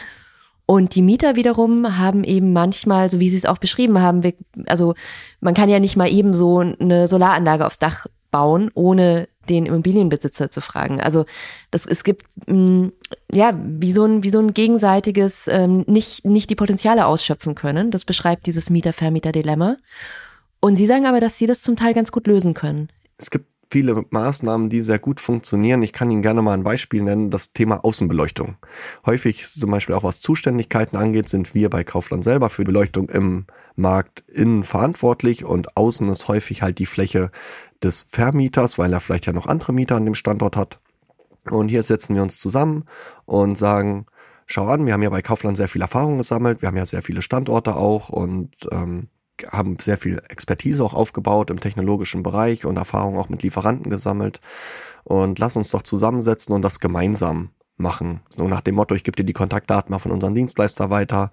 Und 0.66 0.94
die 0.94 1.02
Mieter 1.02 1.36
wiederum 1.36 1.98
haben 1.98 2.24
eben 2.24 2.52
manchmal, 2.52 3.10
so 3.10 3.20
wie 3.20 3.28
Sie 3.28 3.36
es 3.36 3.44
auch 3.44 3.58
beschrieben 3.58 4.00
haben, 4.00 4.22
also 4.66 4.94
man 5.40 5.54
kann 5.54 5.68
ja 5.68 5.78
nicht 5.78 5.96
mal 5.96 6.10
eben 6.10 6.32
so 6.32 6.60
eine 6.60 7.06
Solaranlage 7.06 7.66
aufs 7.66 7.78
Dach 7.78 8.06
bauen, 8.30 8.70
ohne 8.74 9.28
den 9.48 9.66
Immobilienbesitzer 9.66 10.50
zu 10.50 10.60
fragen. 10.60 11.00
Also 11.00 11.24
das, 11.70 11.86
es 11.86 12.02
gibt 12.02 12.26
mm, 12.46 12.88
ja 13.30 13.52
wie 13.62 13.92
so 13.92 14.04
ein 14.04 14.24
wie 14.24 14.30
so 14.30 14.40
ein 14.40 14.54
gegenseitiges 14.54 15.46
ähm, 15.48 15.84
nicht 15.86 16.24
nicht 16.24 16.50
die 16.50 16.56
Potenziale 16.56 17.06
ausschöpfen 17.06 17.54
können. 17.54 17.90
Das 17.90 18.04
beschreibt 18.04 18.46
dieses 18.46 18.70
Mieter-Vermieter-Dilemma. 18.70 19.76
Und 20.60 20.76
Sie 20.76 20.86
sagen 20.86 21.06
aber, 21.06 21.20
dass 21.20 21.38
Sie 21.38 21.46
das 21.46 21.62
zum 21.62 21.76
Teil 21.76 21.94
ganz 21.94 22.10
gut 22.10 22.26
lösen 22.26 22.54
können. 22.54 22.88
Es 23.18 23.30
gibt 23.30 23.46
viele 23.74 24.04
Maßnahmen, 24.08 24.68
die 24.68 24.82
sehr 24.82 25.00
gut 25.00 25.18
funktionieren. 25.18 25.82
Ich 25.82 25.92
kann 25.92 26.08
Ihnen 26.08 26.22
gerne 26.22 26.42
mal 26.42 26.52
ein 26.52 26.62
Beispiel 26.62 27.02
nennen, 27.02 27.30
das 27.30 27.52
Thema 27.52 27.84
Außenbeleuchtung. 27.84 28.54
Häufig 29.04 29.48
zum 29.48 29.68
Beispiel 29.72 29.96
auch 29.96 30.04
was 30.04 30.20
Zuständigkeiten 30.20 30.96
angeht, 30.96 31.28
sind 31.28 31.56
wir 31.56 31.70
bei 31.70 31.82
Kaufland 31.82 32.22
selber 32.22 32.50
für 32.50 32.62
Beleuchtung 32.62 33.08
im 33.08 33.46
Markt 33.74 34.22
innen 34.28 34.62
verantwortlich 34.62 35.44
und 35.44 35.76
außen 35.76 36.08
ist 36.08 36.28
häufig 36.28 36.62
halt 36.62 36.78
die 36.78 36.86
Fläche 36.86 37.32
des 37.82 38.06
Vermieters, 38.08 38.78
weil 38.78 38.92
er 38.92 39.00
vielleicht 39.00 39.26
ja 39.26 39.32
noch 39.32 39.48
andere 39.48 39.72
Mieter 39.72 39.96
an 39.96 40.04
dem 40.04 40.14
Standort 40.14 40.56
hat. 40.56 40.78
Und 41.50 41.66
hier 41.66 41.82
setzen 41.82 42.14
wir 42.14 42.22
uns 42.22 42.38
zusammen 42.38 42.84
und 43.24 43.58
sagen, 43.58 44.06
schau 44.46 44.68
an, 44.68 44.86
wir 44.86 44.92
haben 44.92 45.02
ja 45.02 45.10
bei 45.10 45.20
Kaufland 45.20 45.56
sehr 45.56 45.66
viel 45.66 45.82
Erfahrung 45.82 46.18
gesammelt, 46.18 46.62
wir 46.62 46.68
haben 46.68 46.76
ja 46.76 46.86
sehr 46.86 47.02
viele 47.02 47.22
Standorte 47.22 47.74
auch 47.74 48.08
und 48.08 48.52
ähm, 48.70 49.08
haben 49.50 49.78
sehr 49.80 49.98
viel 49.98 50.22
Expertise 50.28 50.84
auch 50.84 50.94
aufgebaut 50.94 51.50
im 51.50 51.60
technologischen 51.60 52.22
Bereich 52.22 52.64
und 52.64 52.76
Erfahrung 52.76 53.18
auch 53.18 53.28
mit 53.28 53.42
Lieferanten 53.42 53.90
gesammelt. 53.90 54.40
Und 55.02 55.38
lass 55.38 55.56
uns 55.56 55.70
doch 55.70 55.82
zusammensetzen 55.82 56.54
und 56.54 56.62
das 56.62 56.80
gemeinsam 56.80 57.50
machen. 57.76 58.20
So 58.30 58.46
nach 58.46 58.60
dem 58.60 58.76
Motto, 58.76 58.94
ich 58.94 59.04
gebe 59.04 59.16
dir 59.16 59.24
die 59.24 59.32
Kontaktdaten 59.32 59.90
mal 59.90 59.98
von 59.98 60.12
unserem 60.12 60.34
Dienstleister 60.34 60.90
weiter 60.90 61.30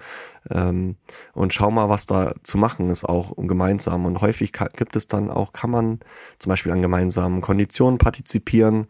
ähm, 0.49 0.95
und 1.33 1.53
schau 1.53 1.69
mal, 1.69 1.89
was 1.89 2.07
da 2.07 2.33
zu 2.43 2.57
machen 2.57 2.89
ist 2.89 3.05
auch 3.05 3.35
gemeinsam. 3.37 4.05
Und 4.05 4.21
häufig 4.21 4.51
gibt 4.75 4.95
es 4.95 5.07
dann 5.07 5.29
auch, 5.29 5.53
kann 5.53 5.69
man 5.69 5.99
zum 6.39 6.49
Beispiel 6.49 6.71
an 6.71 6.81
gemeinsamen 6.81 7.41
Konditionen 7.41 7.99
partizipieren 7.99 8.87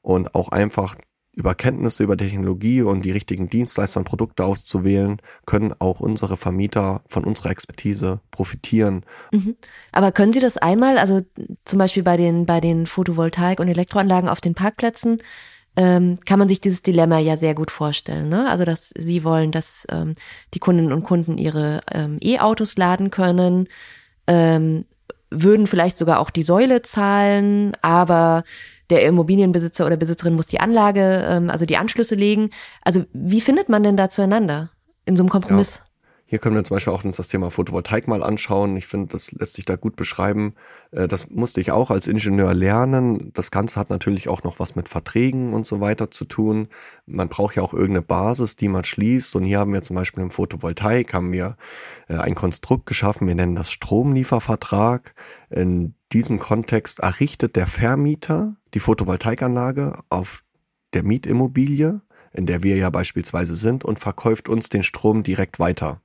und 0.00 0.34
auch 0.34 0.48
einfach 0.48 0.96
über 1.34 1.54
Kenntnisse 1.54 2.02
über 2.02 2.16
Technologie 2.16 2.82
und 2.82 3.04
die 3.04 3.10
richtigen 3.10 3.48
Dienstleister 3.48 3.98
und 3.98 4.04
Produkte 4.04 4.44
auszuwählen, 4.44 5.20
können 5.46 5.74
auch 5.78 6.00
unsere 6.00 6.36
Vermieter 6.36 7.02
von 7.08 7.24
unserer 7.24 7.50
Expertise 7.50 8.20
profitieren. 8.30 9.04
Mhm. 9.32 9.56
Aber 9.92 10.12
können 10.12 10.32
Sie 10.32 10.40
das 10.40 10.56
einmal, 10.56 10.98
also 10.98 11.22
zum 11.64 11.78
Beispiel 11.78 12.02
bei 12.02 12.16
den, 12.16 12.46
bei 12.46 12.60
den 12.60 12.86
Photovoltaik- 12.86 13.60
und 13.60 13.68
Elektroanlagen 13.68 14.28
auf 14.28 14.40
den 14.40 14.54
Parkplätzen, 14.54 15.18
ähm, 15.76 16.18
kann 16.24 16.38
man 16.38 16.48
sich 16.48 16.60
dieses 16.60 16.82
Dilemma 16.82 17.18
ja 17.18 17.36
sehr 17.36 17.54
gut 17.54 17.70
vorstellen. 17.72 18.28
Ne? 18.28 18.48
Also, 18.48 18.64
dass 18.64 18.90
Sie 18.96 19.24
wollen, 19.24 19.50
dass 19.50 19.86
ähm, 19.90 20.14
die 20.54 20.60
Kundinnen 20.60 20.92
und 20.92 21.02
Kunden 21.02 21.36
ihre 21.36 21.80
ähm, 21.92 22.18
E-Autos 22.22 22.76
laden 22.76 23.10
können, 23.10 23.68
ähm, 24.28 24.84
würden 25.30 25.66
vielleicht 25.66 25.98
sogar 25.98 26.20
auch 26.20 26.30
die 26.30 26.44
Säule 26.44 26.82
zahlen, 26.82 27.72
aber 27.82 28.44
der 28.90 29.06
Immobilienbesitzer 29.06 29.86
oder 29.86 29.96
Besitzerin 29.96 30.34
muss 30.34 30.46
die 30.46 30.60
Anlage, 30.60 31.24
ähm, 31.28 31.50
also 31.50 31.66
die 31.66 31.76
Anschlüsse 31.76 32.14
legen. 32.14 32.50
Also 32.82 33.04
wie 33.12 33.40
findet 33.40 33.68
man 33.68 33.82
denn 33.82 33.96
da 33.96 34.10
zueinander 34.10 34.70
in 35.04 35.16
so 35.16 35.22
einem 35.22 35.30
Kompromiss? 35.30 35.76
Ja. 35.76 35.90
Hier 36.26 36.38
können 36.38 36.56
wir 36.56 36.64
zum 36.64 36.76
Beispiel 36.76 36.92
auch 36.92 37.04
uns 37.04 37.16
das 37.16 37.28
Thema 37.28 37.50
Photovoltaik 37.50 38.08
mal 38.08 38.22
anschauen. 38.22 38.76
Ich 38.76 38.86
finde, 38.86 39.08
das 39.12 39.30
lässt 39.32 39.54
sich 39.54 39.66
da 39.66 39.76
gut 39.76 39.94
beschreiben. 39.94 40.54
Äh, 40.90 41.06
das 41.06 41.28
musste 41.28 41.60
ich 41.60 41.70
auch 41.70 41.90
als 41.90 42.06
Ingenieur 42.06 42.54
lernen. 42.54 43.30
Das 43.34 43.50
Ganze 43.50 43.78
hat 43.78 43.90
natürlich 43.90 44.28
auch 44.28 44.42
noch 44.42 44.58
was 44.58 44.74
mit 44.74 44.88
Verträgen 44.88 45.52
und 45.52 45.66
so 45.66 45.80
weiter 45.80 46.10
zu 46.10 46.24
tun. 46.24 46.68
Man 47.04 47.28
braucht 47.28 47.56
ja 47.56 47.62
auch 47.62 47.74
irgendeine 47.74 48.02
Basis, 48.02 48.56
die 48.56 48.68
man 48.68 48.84
schließt. 48.84 49.36
Und 49.36 49.44
hier 49.44 49.58
haben 49.58 49.72
wir 49.74 49.82
zum 49.82 49.96
Beispiel 49.96 50.22
im 50.22 50.30
Photovoltaik 50.30 51.12
haben 51.12 51.30
wir 51.30 51.56
äh, 52.08 52.16
ein 52.16 52.34
Konstrukt 52.34 52.86
geschaffen. 52.86 53.28
Wir 53.28 53.34
nennen 53.34 53.54
das 53.54 53.70
Stromliefervertrag. 53.70 55.14
Diesem 56.14 56.38
Kontext 56.38 57.00
errichtet 57.00 57.56
der 57.56 57.66
Vermieter 57.66 58.56
die 58.72 58.80
Photovoltaikanlage 58.80 59.98
auf 60.08 60.42
der 60.94 61.02
Mietimmobilie 61.02 62.00
in 62.34 62.46
der 62.46 62.62
wir 62.62 62.76
ja 62.76 62.90
beispielsweise 62.90 63.54
sind, 63.54 63.84
und 63.84 64.00
verkauft 64.00 64.48
uns 64.48 64.68
den 64.68 64.82
Strom 64.82 65.22
direkt 65.22 65.60
weiter. 65.60 66.00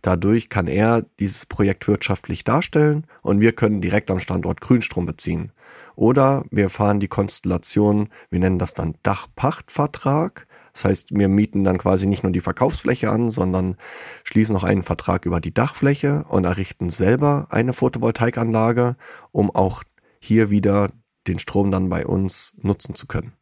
Dadurch 0.00 0.48
kann 0.48 0.68
er 0.68 1.04
dieses 1.18 1.44
Projekt 1.44 1.88
wirtschaftlich 1.88 2.44
darstellen 2.44 3.06
und 3.20 3.40
wir 3.40 3.52
können 3.52 3.80
direkt 3.80 4.10
am 4.10 4.20
Standort 4.20 4.60
Grünstrom 4.60 5.04
beziehen. 5.04 5.52
Oder 5.96 6.44
wir 6.50 6.70
fahren 6.70 7.00
die 7.00 7.08
Konstellation, 7.08 8.08
wir 8.30 8.38
nennen 8.38 8.58
das 8.58 8.74
dann 8.74 8.94
Dachpachtvertrag. 9.02 10.46
Das 10.72 10.84
heißt, 10.86 11.14
wir 11.14 11.28
mieten 11.28 11.64
dann 11.64 11.78
quasi 11.78 12.06
nicht 12.06 12.22
nur 12.22 12.32
die 12.32 12.40
Verkaufsfläche 12.40 13.10
an, 13.10 13.30
sondern 13.30 13.76
schließen 14.24 14.54
noch 14.54 14.64
einen 14.64 14.82
Vertrag 14.82 15.26
über 15.26 15.40
die 15.40 15.52
Dachfläche 15.52 16.24
und 16.28 16.44
errichten 16.44 16.90
selber 16.90 17.46
eine 17.50 17.72
Photovoltaikanlage, 17.72 18.96
um 19.32 19.50
auch 19.50 19.82
hier 20.18 20.50
wieder 20.50 20.90
den 21.26 21.38
Strom 21.38 21.70
dann 21.70 21.88
bei 21.88 22.06
uns 22.06 22.56
nutzen 22.60 22.94
zu 22.94 23.06
können. 23.06 23.32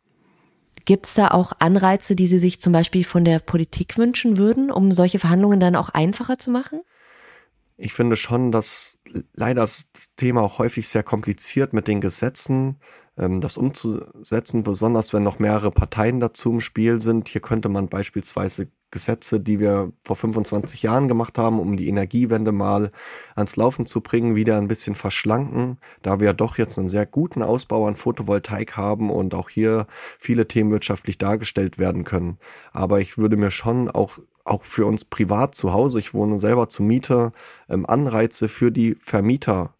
Gibt 0.85 1.07
es 1.07 1.15
da 1.15 1.29
auch 1.29 1.53
Anreize, 1.59 2.17
die 2.17 2.27
Sie 2.27 2.39
sich 2.39 2.61
zum 2.61 2.73
Beispiel 2.73 3.05
von 3.05 3.25
der 3.25 3.39
Politik 3.39 3.97
wünschen 3.97 4.37
würden, 4.37 4.71
um 4.71 4.93
solche 4.93 5.19
Verhandlungen 5.19 5.61
dann 5.61 5.77
auch 5.77 5.91
einfacher 5.91 6.39
zu 6.39 6.51
machen? 6.51 6.81
Ich 7.77 7.95
finde 7.95 8.17
schon, 8.17 8.53
dass 8.53 8.99
leider 9.35 9.63
das 9.63 9.87
Thema 10.17 10.43
auch 10.43 10.59
häufig 10.59 10.89
sehr 10.89 11.03
kompliziert 11.03 11.73
mit 11.73 11.87
den 11.87 12.01
Gesetzen, 12.01 12.81
das 13.17 13.57
umzusetzen, 13.57 14.63
besonders 14.63 15.13
wenn 15.13 15.23
noch 15.23 15.39
mehrere 15.39 15.71
Parteien 15.71 16.21
dazu 16.21 16.51
im 16.51 16.61
Spiel 16.61 17.01
sind. 17.01 17.29
Hier 17.29 17.41
könnte 17.41 17.69
man 17.69 17.89
beispielsweise 17.89 18.69
Gesetze, 18.91 19.41
die 19.41 19.61
wir 19.61 19.93
vor 20.05 20.17
25 20.17 20.83
Jahren 20.83 21.07
gemacht 21.07 21.39
haben, 21.39 21.61
um 21.61 21.77
die 21.77 21.89
Energiewende 21.89 22.51
mal 22.51 22.91
ans 23.37 23.57
Laufen 23.57 23.87
zu 23.87 24.01
bringen, 24.01 24.35
wieder 24.35 24.59
ein 24.59 24.69
bisschen 24.69 24.95
verschlanken, 24.95 25.79
da 26.03 26.19
wir 26.19 26.33
doch 26.33 26.59
jetzt 26.59 26.79
einen 26.79 26.89
sehr 26.89 27.07
guten 27.07 27.43
Ausbau 27.43 27.87
an 27.87 27.95
Photovoltaik 27.95 28.77
haben 28.77 29.11
und 29.11 29.35
auch 29.35 29.49
hier 29.49 29.87
viele 30.19 30.49
Themen 30.49 30.71
wirtschaftlich 30.73 31.19
dargestellt 31.19 31.79
werden 31.79 32.05
können. 32.05 32.39
Aber 32.73 33.01
ich 33.01 33.17
würde 33.17 33.37
mir 33.37 33.51
schon 33.51 33.91
auch 33.91 34.19
auch 34.45 34.65
für 34.65 34.87
uns 34.87 35.05
privat 35.05 35.55
zu 35.55 35.73
Hause, 35.73 36.01
ich 36.01 36.15
wohne 36.15 36.39
selber 36.39 36.69
zu 36.69 36.83
Miete, 36.83 37.33
ähm, 37.69 37.87
Anreize 37.87 38.49
für 38.49 38.73
die 38.73 38.97
Vermieter 39.01 39.75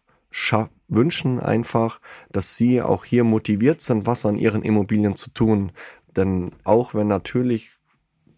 wünschen 0.91 1.39
einfach, 1.39 1.99
dass 2.31 2.55
sie 2.55 2.81
auch 2.81 3.05
hier 3.05 3.23
motiviert 3.23 3.81
sind, 3.81 4.05
was 4.05 4.25
an 4.25 4.37
ihren 4.37 4.61
Immobilien 4.61 5.15
zu 5.15 5.31
tun. 5.31 5.71
Denn 6.15 6.51
auch 6.63 6.93
wenn 6.93 7.07
natürlich 7.07 7.71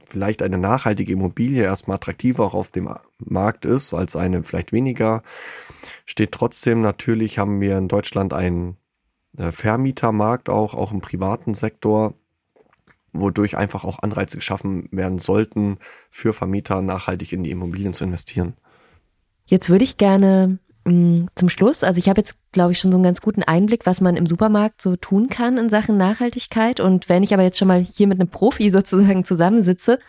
vielleicht 0.08 0.44
eine 0.44 0.60
nachhaltige 0.60 1.12
Immobilie 1.12 1.64
erstmal 1.64 1.96
attraktiver 1.96 2.46
auch 2.46 2.54
auf 2.54 2.70
dem 2.70 2.90
Markt 3.18 3.66
ist 3.66 3.96
als 3.96 4.16
eine 4.16 4.44
vielleicht 4.44 4.72
weniger, 4.72 5.24
steht 6.06 6.32
trotzdem 6.32 6.82
natürlich, 6.82 7.40
haben 7.40 7.60
wir 7.60 7.78
in 7.80 7.88
Deutschland 7.88 8.32
einen 8.32 8.78
äh, 9.38 9.52
Vermietermarkt 9.52 10.50
auch, 10.50 10.76
auch 10.76 10.92
im 10.92 11.02
privaten 11.02 11.56
Sektor, 11.56 12.14
wodurch 13.12 13.58
einfach 13.58 13.84
auch 13.84 14.00
Anreize 14.00 14.38
geschaffen 14.38 14.88
werden 14.92 15.18
sollten, 15.18 15.80
für 16.12 16.34
Vermieter 16.34 16.84
nachhaltig 16.84 17.34
in 17.34 17.44
die 17.44 17.52
Immobilien 17.52 17.96
zu 17.96 18.04
investieren. 18.04 18.54
Jetzt 19.46 19.70
würde 19.70 19.84
ich 19.84 19.98
gerne 19.98 20.60
zum 20.86 21.48
Schluss, 21.48 21.84
also 21.84 21.98
ich 21.98 22.10
habe 22.10 22.20
jetzt, 22.20 22.36
glaube 22.52 22.74
ich, 22.74 22.80
schon 22.80 22.92
so 22.92 22.98
einen 22.98 23.06
ganz 23.06 23.22
guten 23.22 23.44
Einblick, 23.44 23.86
was 23.86 24.02
man 24.02 24.18
im 24.18 24.26
Supermarkt 24.26 24.82
so 24.82 24.98
tun 24.98 25.30
kann 25.30 25.58
in 25.58 25.70
Sachen 25.70 25.96
Nachhaltigkeit. 25.96 26.82
Und 26.82 27.08
wenn 27.08 27.24
ich 27.24 27.34
aber 27.34 27.44
jetzt 27.44 27.58
schon 27.58 27.70
mal 27.70 27.80
hier 27.80 28.08
mit 28.08 28.20
einem 28.20 28.30
Profi 28.30 28.70
sozusagen 28.72 29.24
zusammensitze, 29.24 30.00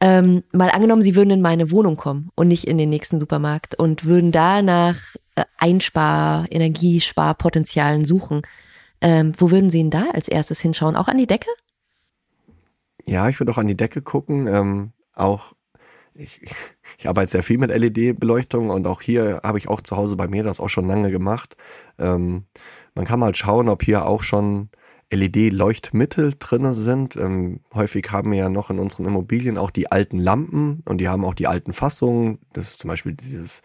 ähm, 0.00 0.42
mal 0.52 0.70
angenommen, 0.70 1.02
Sie 1.02 1.14
würden 1.14 1.30
in 1.30 1.40
meine 1.40 1.70
Wohnung 1.70 1.96
kommen 1.96 2.30
und 2.34 2.48
nicht 2.48 2.66
in 2.66 2.78
den 2.78 2.88
nächsten 2.88 3.20
Supermarkt 3.20 3.76
und 3.76 4.04
würden 4.04 4.32
da 4.32 4.62
nach 4.62 4.96
äh, 5.36 5.44
Einspar-, 5.58 6.44
Energiesparpotenzialen 6.50 8.04
suchen. 8.04 8.42
Ähm, 9.00 9.32
wo 9.38 9.50
würden 9.50 9.70
Sie 9.70 9.78
denn 9.78 9.90
da 9.90 10.06
als 10.12 10.28
erstes 10.28 10.60
hinschauen? 10.60 10.96
Auch 10.96 11.08
an 11.08 11.18
die 11.18 11.26
Decke? 11.26 11.50
Ja, 13.06 13.28
ich 13.28 13.40
würde 13.40 13.52
auch 13.52 13.58
an 13.58 13.66
die 13.66 13.76
Decke 13.76 14.02
gucken. 14.02 14.46
Ähm, 14.46 14.92
auch 15.14 15.54
ich, 16.14 16.40
ich 16.98 17.08
arbeite 17.08 17.30
sehr 17.30 17.42
viel 17.42 17.58
mit 17.58 17.70
LED-Beleuchtung 17.70 18.70
und 18.70 18.86
auch 18.86 19.02
hier 19.02 19.40
habe 19.42 19.58
ich 19.58 19.68
auch 19.68 19.80
zu 19.80 19.96
Hause 19.96 20.16
bei 20.16 20.28
mir 20.28 20.42
das 20.42 20.60
auch 20.60 20.68
schon 20.68 20.86
lange 20.86 21.10
gemacht. 21.10 21.56
Ähm, 21.98 22.44
man 22.94 23.04
kann 23.04 23.20
mal 23.20 23.34
schauen, 23.34 23.68
ob 23.68 23.82
hier 23.82 24.06
auch 24.06 24.22
schon 24.22 24.68
LED-Leuchtmittel 25.12 26.34
drinne 26.38 26.74
sind. 26.74 27.16
Ähm, 27.16 27.60
häufig 27.74 28.10
haben 28.10 28.30
wir 28.32 28.38
ja 28.38 28.48
noch 28.48 28.70
in 28.70 28.78
unseren 28.78 29.06
Immobilien 29.06 29.58
auch 29.58 29.70
die 29.70 29.92
alten 29.92 30.18
Lampen 30.18 30.82
und 30.86 30.98
die 30.98 31.08
haben 31.08 31.24
auch 31.24 31.34
die 31.34 31.46
alten 31.46 31.72
Fassungen. 31.72 32.38
Das 32.54 32.70
ist 32.70 32.80
zum 32.80 32.88
Beispiel 32.88 33.12
dieses 33.12 33.62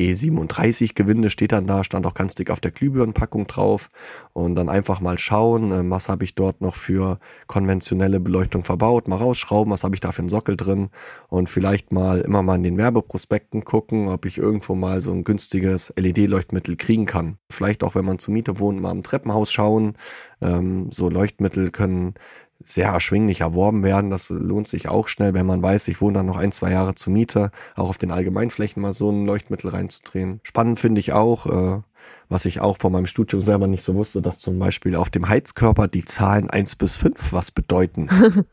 E37-Gewinde 0.00 1.30
steht 1.30 1.52
dann 1.52 1.66
da, 1.66 1.84
stand 1.84 2.06
auch 2.06 2.14
ganz 2.14 2.34
dick 2.34 2.50
auf 2.50 2.60
der 2.60 2.70
Glühbirnenpackung 2.70 3.46
drauf. 3.46 3.88
Und 4.32 4.54
dann 4.54 4.68
einfach 4.68 5.00
mal 5.00 5.18
schauen, 5.18 5.72
äh, 5.72 5.90
was 5.90 6.08
habe 6.08 6.24
ich 6.24 6.34
dort 6.34 6.60
noch 6.60 6.74
für 6.74 7.18
konventionelle 7.46 8.20
Beleuchtung 8.20 8.64
verbaut, 8.64 9.08
mal 9.08 9.16
rausschrauben, 9.16 9.72
was 9.72 9.84
habe 9.84 9.94
ich 9.94 10.00
da 10.00 10.12
für 10.12 10.22
einen 10.22 10.28
Sockel 10.28 10.56
drin 10.56 10.90
und 11.28 11.48
vielleicht 11.48 11.92
mal 11.92 12.20
immer 12.20 12.42
mal 12.42 12.56
in 12.56 12.62
den 12.62 12.78
Werbeprospekten 12.78 13.64
gucken, 13.64 14.08
ob 14.08 14.24
ich 14.26 14.38
irgendwo 14.38 14.74
mal 14.74 15.00
so 15.00 15.12
ein 15.12 15.24
günstiges 15.24 15.92
LED-Leuchtmittel 15.96 16.76
kriegen 16.76 17.06
kann. 17.06 17.38
Vielleicht 17.50 17.82
auch, 17.82 17.94
wenn 17.94 18.04
man 18.04 18.18
zur 18.18 18.34
Miete 18.34 18.58
wohnt, 18.58 18.80
mal 18.80 18.92
im 18.92 19.02
Treppenhaus 19.02 19.52
schauen. 19.52 19.94
Ähm, 20.40 20.90
so 20.90 21.08
Leuchtmittel 21.08 21.70
können 21.70 22.14
sehr 22.62 22.88
erschwinglich 22.88 23.40
erworben 23.40 23.82
werden. 23.82 24.10
Das 24.10 24.28
lohnt 24.28 24.68
sich 24.68 24.88
auch 24.88 25.08
schnell, 25.08 25.34
wenn 25.34 25.46
man 25.46 25.62
weiß, 25.62 25.88
ich 25.88 26.00
wohne 26.00 26.18
dann 26.18 26.26
noch 26.26 26.36
ein, 26.36 26.52
zwei 26.52 26.70
Jahre 26.70 26.94
zur 26.94 27.12
Miete, 27.12 27.50
auch 27.74 27.88
auf 27.88 27.98
den 27.98 28.10
Allgemeinflächen 28.10 28.82
mal 28.82 28.92
so 28.92 29.10
ein 29.10 29.24
Leuchtmittel 29.24 29.70
reinzudrehen. 29.70 30.40
Spannend 30.42 30.78
finde 30.78 31.00
ich 31.00 31.12
auch, 31.12 31.46
äh, 31.46 31.82
was 32.28 32.44
ich 32.44 32.60
auch 32.60 32.78
von 32.78 32.92
meinem 32.92 33.06
Studium 33.06 33.40
selber 33.40 33.66
nicht 33.66 33.82
so 33.82 33.94
wusste, 33.94 34.22
dass 34.22 34.38
zum 34.38 34.58
Beispiel 34.58 34.94
auf 34.94 35.10
dem 35.10 35.28
Heizkörper 35.28 35.88
die 35.88 36.04
Zahlen 36.04 36.50
eins 36.50 36.76
bis 36.76 36.96
fünf 36.96 37.32
was 37.32 37.50
bedeuten. 37.50 38.08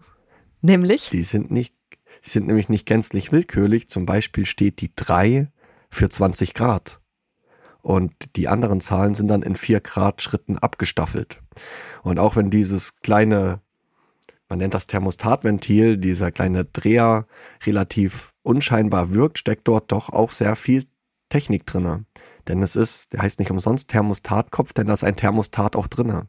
nämlich? 0.61 1.09
Die 1.09 1.23
sind 1.23 1.51
nicht, 1.51 1.75
die 2.25 2.29
sind 2.29 2.47
nämlich 2.47 2.69
nicht 2.69 2.85
gänzlich 2.85 3.31
willkürlich. 3.31 3.89
Zum 3.89 4.05
Beispiel 4.05 4.45
steht 4.45 4.81
die 4.81 4.91
drei 4.95 5.51
für 5.89 6.09
20 6.09 6.53
Grad. 6.53 7.01
Und 7.81 8.13
die 8.35 8.47
anderen 8.47 8.81
Zahlen 8.81 9.13
sind 9.13 9.29
dann 9.29 9.43
in 9.43 9.55
vier 9.55 9.79
Grad 9.79 10.21
Schritten 10.21 10.57
abgestaffelt. 10.57 11.39
Und 12.03 12.19
auch 12.19 12.35
wenn 12.35 12.49
dieses 12.49 12.97
kleine 12.97 13.61
man 14.49 14.59
nennt 14.59 14.73
das 14.73 14.87
Thermostatventil, 14.87 15.97
dieser 15.97 16.31
kleine 16.31 16.65
Dreher 16.65 17.27
relativ 17.65 18.33
unscheinbar 18.43 19.13
wirkt, 19.13 19.39
steckt 19.39 19.67
dort 19.67 19.91
doch 19.91 20.09
auch 20.09 20.31
sehr 20.31 20.55
viel 20.55 20.85
Technik 21.29 21.65
drinne. 21.65 22.05
Denn 22.47 22.63
es 22.63 22.75
ist, 22.75 23.13
der 23.13 23.21
heißt 23.21 23.39
nicht 23.39 23.51
umsonst 23.51 23.89
Thermostatkopf, 23.89 24.73
denn 24.73 24.87
da 24.87 24.93
ist 24.93 25.03
ein 25.03 25.17
Thermostat 25.17 25.75
auch 25.75 25.87
drinne. 25.87 26.27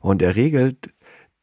Und 0.00 0.22
er 0.22 0.34
regelt 0.34 0.94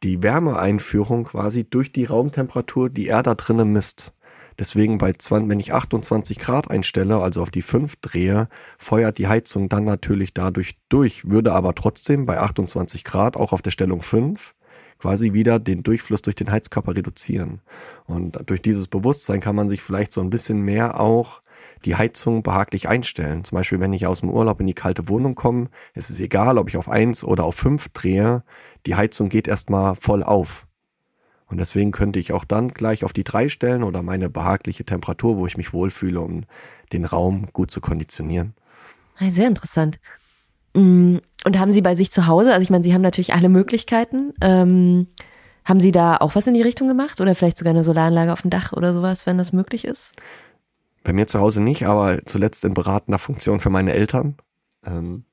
die 0.03 0.23
Wärmeeinführung 0.23 1.25
quasi 1.25 1.69
durch 1.69 1.91
die 1.91 2.05
Raumtemperatur, 2.05 2.89
die 2.89 3.07
er 3.07 3.23
da 3.23 3.35
drinnen 3.35 3.71
misst. 3.71 4.13
Deswegen 4.57 4.97
bei 4.97 5.11
20, 5.11 5.49
wenn 5.49 5.59
ich 5.59 5.73
28 5.73 6.39
Grad 6.39 6.71
einstelle, 6.71 7.19
also 7.19 7.41
auf 7.41 7.51
die 7.51 7.61
5 7.61 7.97
drehe, 7.97 8.47
feuert 8.77 9.17
die 9.17 9.27
Heizung 9.27 9.67
dann 9.67 9.83
natürlich 9.83 10.33
dadurch 10.33 10.77
durch, 10.87 11.29
würde 11.29 11.53
aber 11.53 11.75
trotzdem 11.75 12.25
bei 12.25 12.39
28 12.39 13.03
Grad 13.03 13.35
auch 13.35 13.51
auf 13.51 13.61
der 13.61 13.71
Stellung 13.71 14.01
5 14.01 14.55
quasi 14.99 15.33
wieder 15.33 15.59
den 15.59 15.83
Durchfluss 15.83 16.21
durch 16.21 16.35
den 16.35 16.51
Heizkörper 16.51 16.95
reduzieren. 16.95 17.61
Und 18.05 18.39
durch 18.45 18.61
dieses 18.61 18.87
Bewusstsein 18.87 19.41
kann 19.41 19.55
man 19.55 19.69
sich 19.69 19.81
vielleicht 19.81 20.11
so 20.11 20.21
ein 20.21 20.29
bisschen 20.29 20.61
mehr 20.61 20.99
auch 20.99 21.41
die 21.83 21.95
Heizung 21.95 22.43
behaglich 22.43 22.87
einstellen. 22.87 23.43
Zum 23.43 23.57
Beispiel, 23.57 23.79
wenn 23.79 23.93
ich 23.93 24.07
aus 24.07 24.21
dem 24.21 24.29
Urlaub 24.29 24.59
in 24.59 24.67
die 24.67 24.73
kalte 24.73 25.07
Wohnung 25.07 25.35
komme, 25.35 25.69
ist 25.93 26.09
es 26.09 26.19
egal, 26.19 26.57
ob 26.57 26.69
ich 26.69 26.77
auf 26.77 26.89
eins 26.89 27.23
oder 27.23 27.43
auf 27.43 27.55
fünf 27.55 27.89
drehe, 27.89 28.43
die 28.85 28.95
Heizung 28.95 29.29
geht 29.29 29.47
erstmal 29.47 29.95
voll 29.95 30.23
auf. 30.23 30.67
Und 31.47 31.59
deswegen 31.59 31.91
könnte 31.91 32.19
ich 32.19 32.33
auch 32.33 32.43
dann 32.43 32.69
gleich 32.69 33.03
auf 33.03 33.13
die 33.13 33.23
drei 33.23 33.49
stellen 33.49 33.83
oder 33.83 34.01
meine 34.01 34.29
behagliche 34.29 34.83
Temperatur, 34.83 35.37
wo 35.37 35.45
ich 35.45 35.57
mich 35.57 35.73
wohlfühle, 35.73 36.19
um 36.19 36.45
den 36.91 37.05
Raum 37.05 37.49
gut 37.53 37.69
zu 37.69 37.81
konditionieren. 37.81 38.55
Sehr 39.19 39.47
interessant. 39.47 39.99
Und 41.45 41.59
haben 41.59 41.71
Sie 41.71 41.83
bei 41.83 41.95
sich 41.95 42.11
zu 42.11 42.25
Hause, 42.25 42.53
also 42.53 42.63
ich 42.63 42.71
meine, 42.71 42.83
Sie 42.83 42.93
haben 42.93 43.03
natürlich 43.03 43.33
alle 43.33 43.49
Möglichkeiten, 43.49 44.33
ähm, 44.41 45.07
haben 45.63 45.79
Sie 45.79 45.91
da 45.91 46.17
auch 46.17 46.33
was 46.33 46.47
in 46.47 46.55
die 46.55 46.63
Richtung 46.63 46.87
gemacht 46.87 47.21
oder 47.21 47.35
vielleicht 47.35 47.59
sogar 47.59 47.71
eine 47.71 47.83
Solaranlage 47.83 48.33
auf 48.33 48.41
dem 48.41 48.49
Dach 48.49 48.73
oder 48.73 48.95
sowas, 48.95 49.27
wenn 49.27 49.37
das 49.37 49.53
möglich 49.53 49.85
ist? 49.85 50.13
Bei 51.03 51.13
mir 51.13 51.27
zu 51.27 51.39
Hause 51.39 51.61
nicht, 51.61 51.85
aber 51.85 52.25
zuletzt 52.25 52.65
in 52.65 52.73
beratender 52.73 53.19
Funktion 53.19 53.59
für 53.59 53.69
meine 53.69 53.93
Eltern. 53.93 54.37
Ähm, 54.83 55.25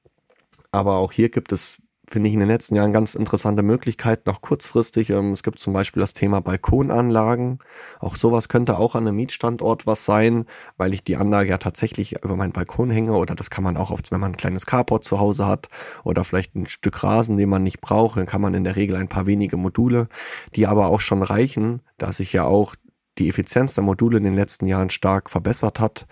aber 0.71 0.97
auch 0.97 1.13
hier 1.13 1.31
gibt 1.31 1.51
es 1.51 1.79
finde 2.09 2.29
ich 2.29 2.35
in 2.35 2.41
den 2.41 2.49
letzten 2.49 2.75
Jahren 2.75 2.93
ganz 2.93 3.15
interessante 3.15 3.63
Möglichkeiten, 3.63 4.29
auch 4.29 4.41
kurzfristig. 4.41 5.11
Ähm, 5.11 5.33
es 5.33 5.43
gibt 5.43 5.59
zum 5.59 5.73
Beispiel 5.73 6.01
das 6.01 6.13
Thema 6.13 6.41
Balkonanlagen. 6.41 7.59
Auch 8.01 8.17
sowas 8.17 8.49
könnte 8.49 8.79
auch 8.79 8.95
an 8.95 9.07
einem 9.07 9.17
Mietstandort 9.17 9.87
was 9.87 10.05
sein, 10.05 10.47
weil 10.77 10.95
ich 10.95 11.05
die 11.05 11.17
Anlage 11.17 11.51
ja 11.51 11.59
tatsächlich 11.59 12.23
über 12.23 12.37
meinen 12.37 12.53
Balkon 12.53 12.91
hänge 12.91 13.13
oder 13.13 13.35
das 13.35 13.51
kann 13.51 13.65
man 13.65 13.77
auch 13.77 13.91
oft, 13.91 14.11
wenn 14.11 14.21
man 14.21 14.33
ein 14.33 14.37
kleines 14.37 14.67
Carport 14.67 15.05
zu 15.05 15.21
Hause 15.21 15.47
hat 15.47 15.69
oder 16.05 16.25
vielleicht 16.25 16.55
ein 16.55 16.67
Stück 16.67 17.03
Rasen, 17.03 17.37
den 17.37 17.49
man 17.49 17.63
nicht 17.63 17.81
braucht, 17.81 18.19
dann 18.19 18.27
kann 18.27 18.41
man 18.41 18.55
in 18.55 18.65
der 18.65 18.77
Regel 18.77 18.97
ein 18.97 19.09
paar 19.09 19.27
wenige 19.27 19.57
Module, 19.57 20.09
die 20.55 20.67
aber 20.67 20.89
auch 20.89 21.01
schon 21.01 21.23
reichen, 21.23 21.83
da 21.99 22.13
sich 22.13 22.33
ja 22.33 22.45
auch 22.45 22.75
die 23.19 23.29
Effizienz 23.29 23.75
der 23.75 23.85
Module 23.85 24.19
in 24.19 24.25
den 24.25 24.35
letzten 24.35 24.67
Jahren 24.67 24.91
stark 24.91 25.31
verbessert 25.31 25.81
hat. 25.81 26.07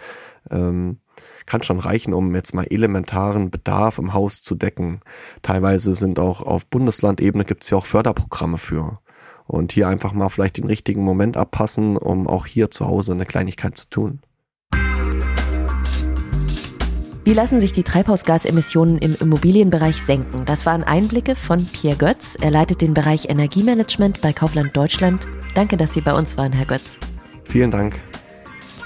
Ähm, 0.50 0.98
kann 1.50 1.64
schon 1.64 1.80
reichen, 1.80 2.14
um 2.14 2.32
jetzt 2.36 2.54
mal 2.54 2.66
elementaren 2.70 3.50
Bedarf 3.50 3.98
im 3.98 4.14
Haus 4.14 4.40
zu 4.40 4.54
decken. 4.54 5.00
Teilweise 5.42 5.94
sind 5.94 6.20
auch 6.20 6.42
auf 6.42 6.64
Bundeslandebene 6.66 7.44
gibt 7.44 7.64
es 7.64 7.70
ja 7.70 7.78
auch 7.78 7.86
Förderprogramme 7.86 8.56
für. 8.56 9.00
Und 9.48 9.72
hier 9.72 9.88
einfach 9.88 10.12
mal 10.12 10.28
vielleicht 10.28 10.58
den 10.58 10.66
richtigen 10.66 11.02
Moment 11.02 11.36
abpassen, 11.36 11.96
um 11.96 12.28
auch 12.28 12.46
hier 12.46 12.70
zu 12.70 12.86
Hause 12.86 13.12
eine 13.12 13.26
Kleinigkeit 13.26 13.76
zu 13.76 13.88
tun. 13.90 14.20
Wie 17.24 17.34
lassen 17.34 17.60
sich 17.60 17.72
die 17.72 17.82
Treibhausgasemissionen 17.82 18.98
im 18.98 19.16
Immobilienbereich 19.20 20.00
senken? 20.02 20.44
Das 20.46 20.66
waren 20.66 20.84
Einblicke 20.84 21.34
von 21.34 21.66
Pierre 21.66 21.96
Götz. 21.96 22.36
Er 22.40 22.52
leitet 22.52 22.80
den 22.80 22.94
Bereich 22.94 23.28
Energiemanagement 23.28 24.20
bei 24.20 24.32
Kaufland 24.32 24.76
Deutschland. 24.76 25.26
Danke, 25.56 25.76
dass 25.76 25.94
Sie 25.94 26.00
bei 26.00 26.14
uns 26.14 26.38
waren, 26.38 26.52
Herr 26.52 26.66
Götz. 26.66 26.96
Vielen 27.42 27.72
Dank. 27.72 27.96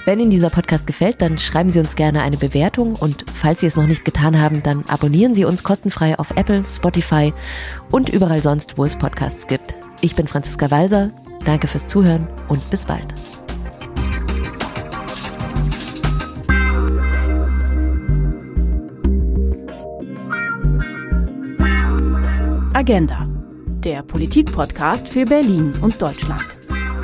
Wenn 0.05 0.19
Ihnen 0.19 0.29
dieser 0.29 0.51
Podcast 0.51 0.85
gefällt, 0.85 1.19
dann 1.19 1.39
schreiben 1.39 1.71
Sie 1.71 1.79
uns 1.79 1.95
gerne 1.95 2.21
eine 2.21 2.37
Bewertung 2.37 2.95
und 2.95 3.25
falls 3.33 3.61
Sie 3.61 3.65
es 3.65 3.75
noch 3.75 3.87
nicht 3.87 4.05
getan 4.05 4.39
haben, 4.39 4.61
dann 4.61 4.85
abonnieren 4.87 5.33
Sie 5.33 5.45
uns 5.45 5.63
kostenfrei 5.63 6.17
auf 6.19 6.29
Apple, 6.37 6.63
Spotify 6.63 7.33
und 7.91 8.09
überall 8.09 8.39
sonst, 8.39 8.77
wo 8.77 8.85
es 8.85 8.95
Podcasts 8.95 9.47
gibt. 9.47 9.73
Ich 10.01 10.15
bin 10.15 10.27
Franziska 10.27 10.69
Walser. 10.69 11.09
Danke 11.43 11.67
fürs 11.67 11.87
Zuhören 11.87 12.27
und 12.49 12.69
bis 12.69 12.85
bald. 12.85 13.07
Agenda, 22.73 23.27
der 23.79 24.03
Politik-Podcast 24.03 25.09
für 25.09 25.25
Berlin 25.25 25.73
und 25.81 25.99
Deutschland. 25.99 26.59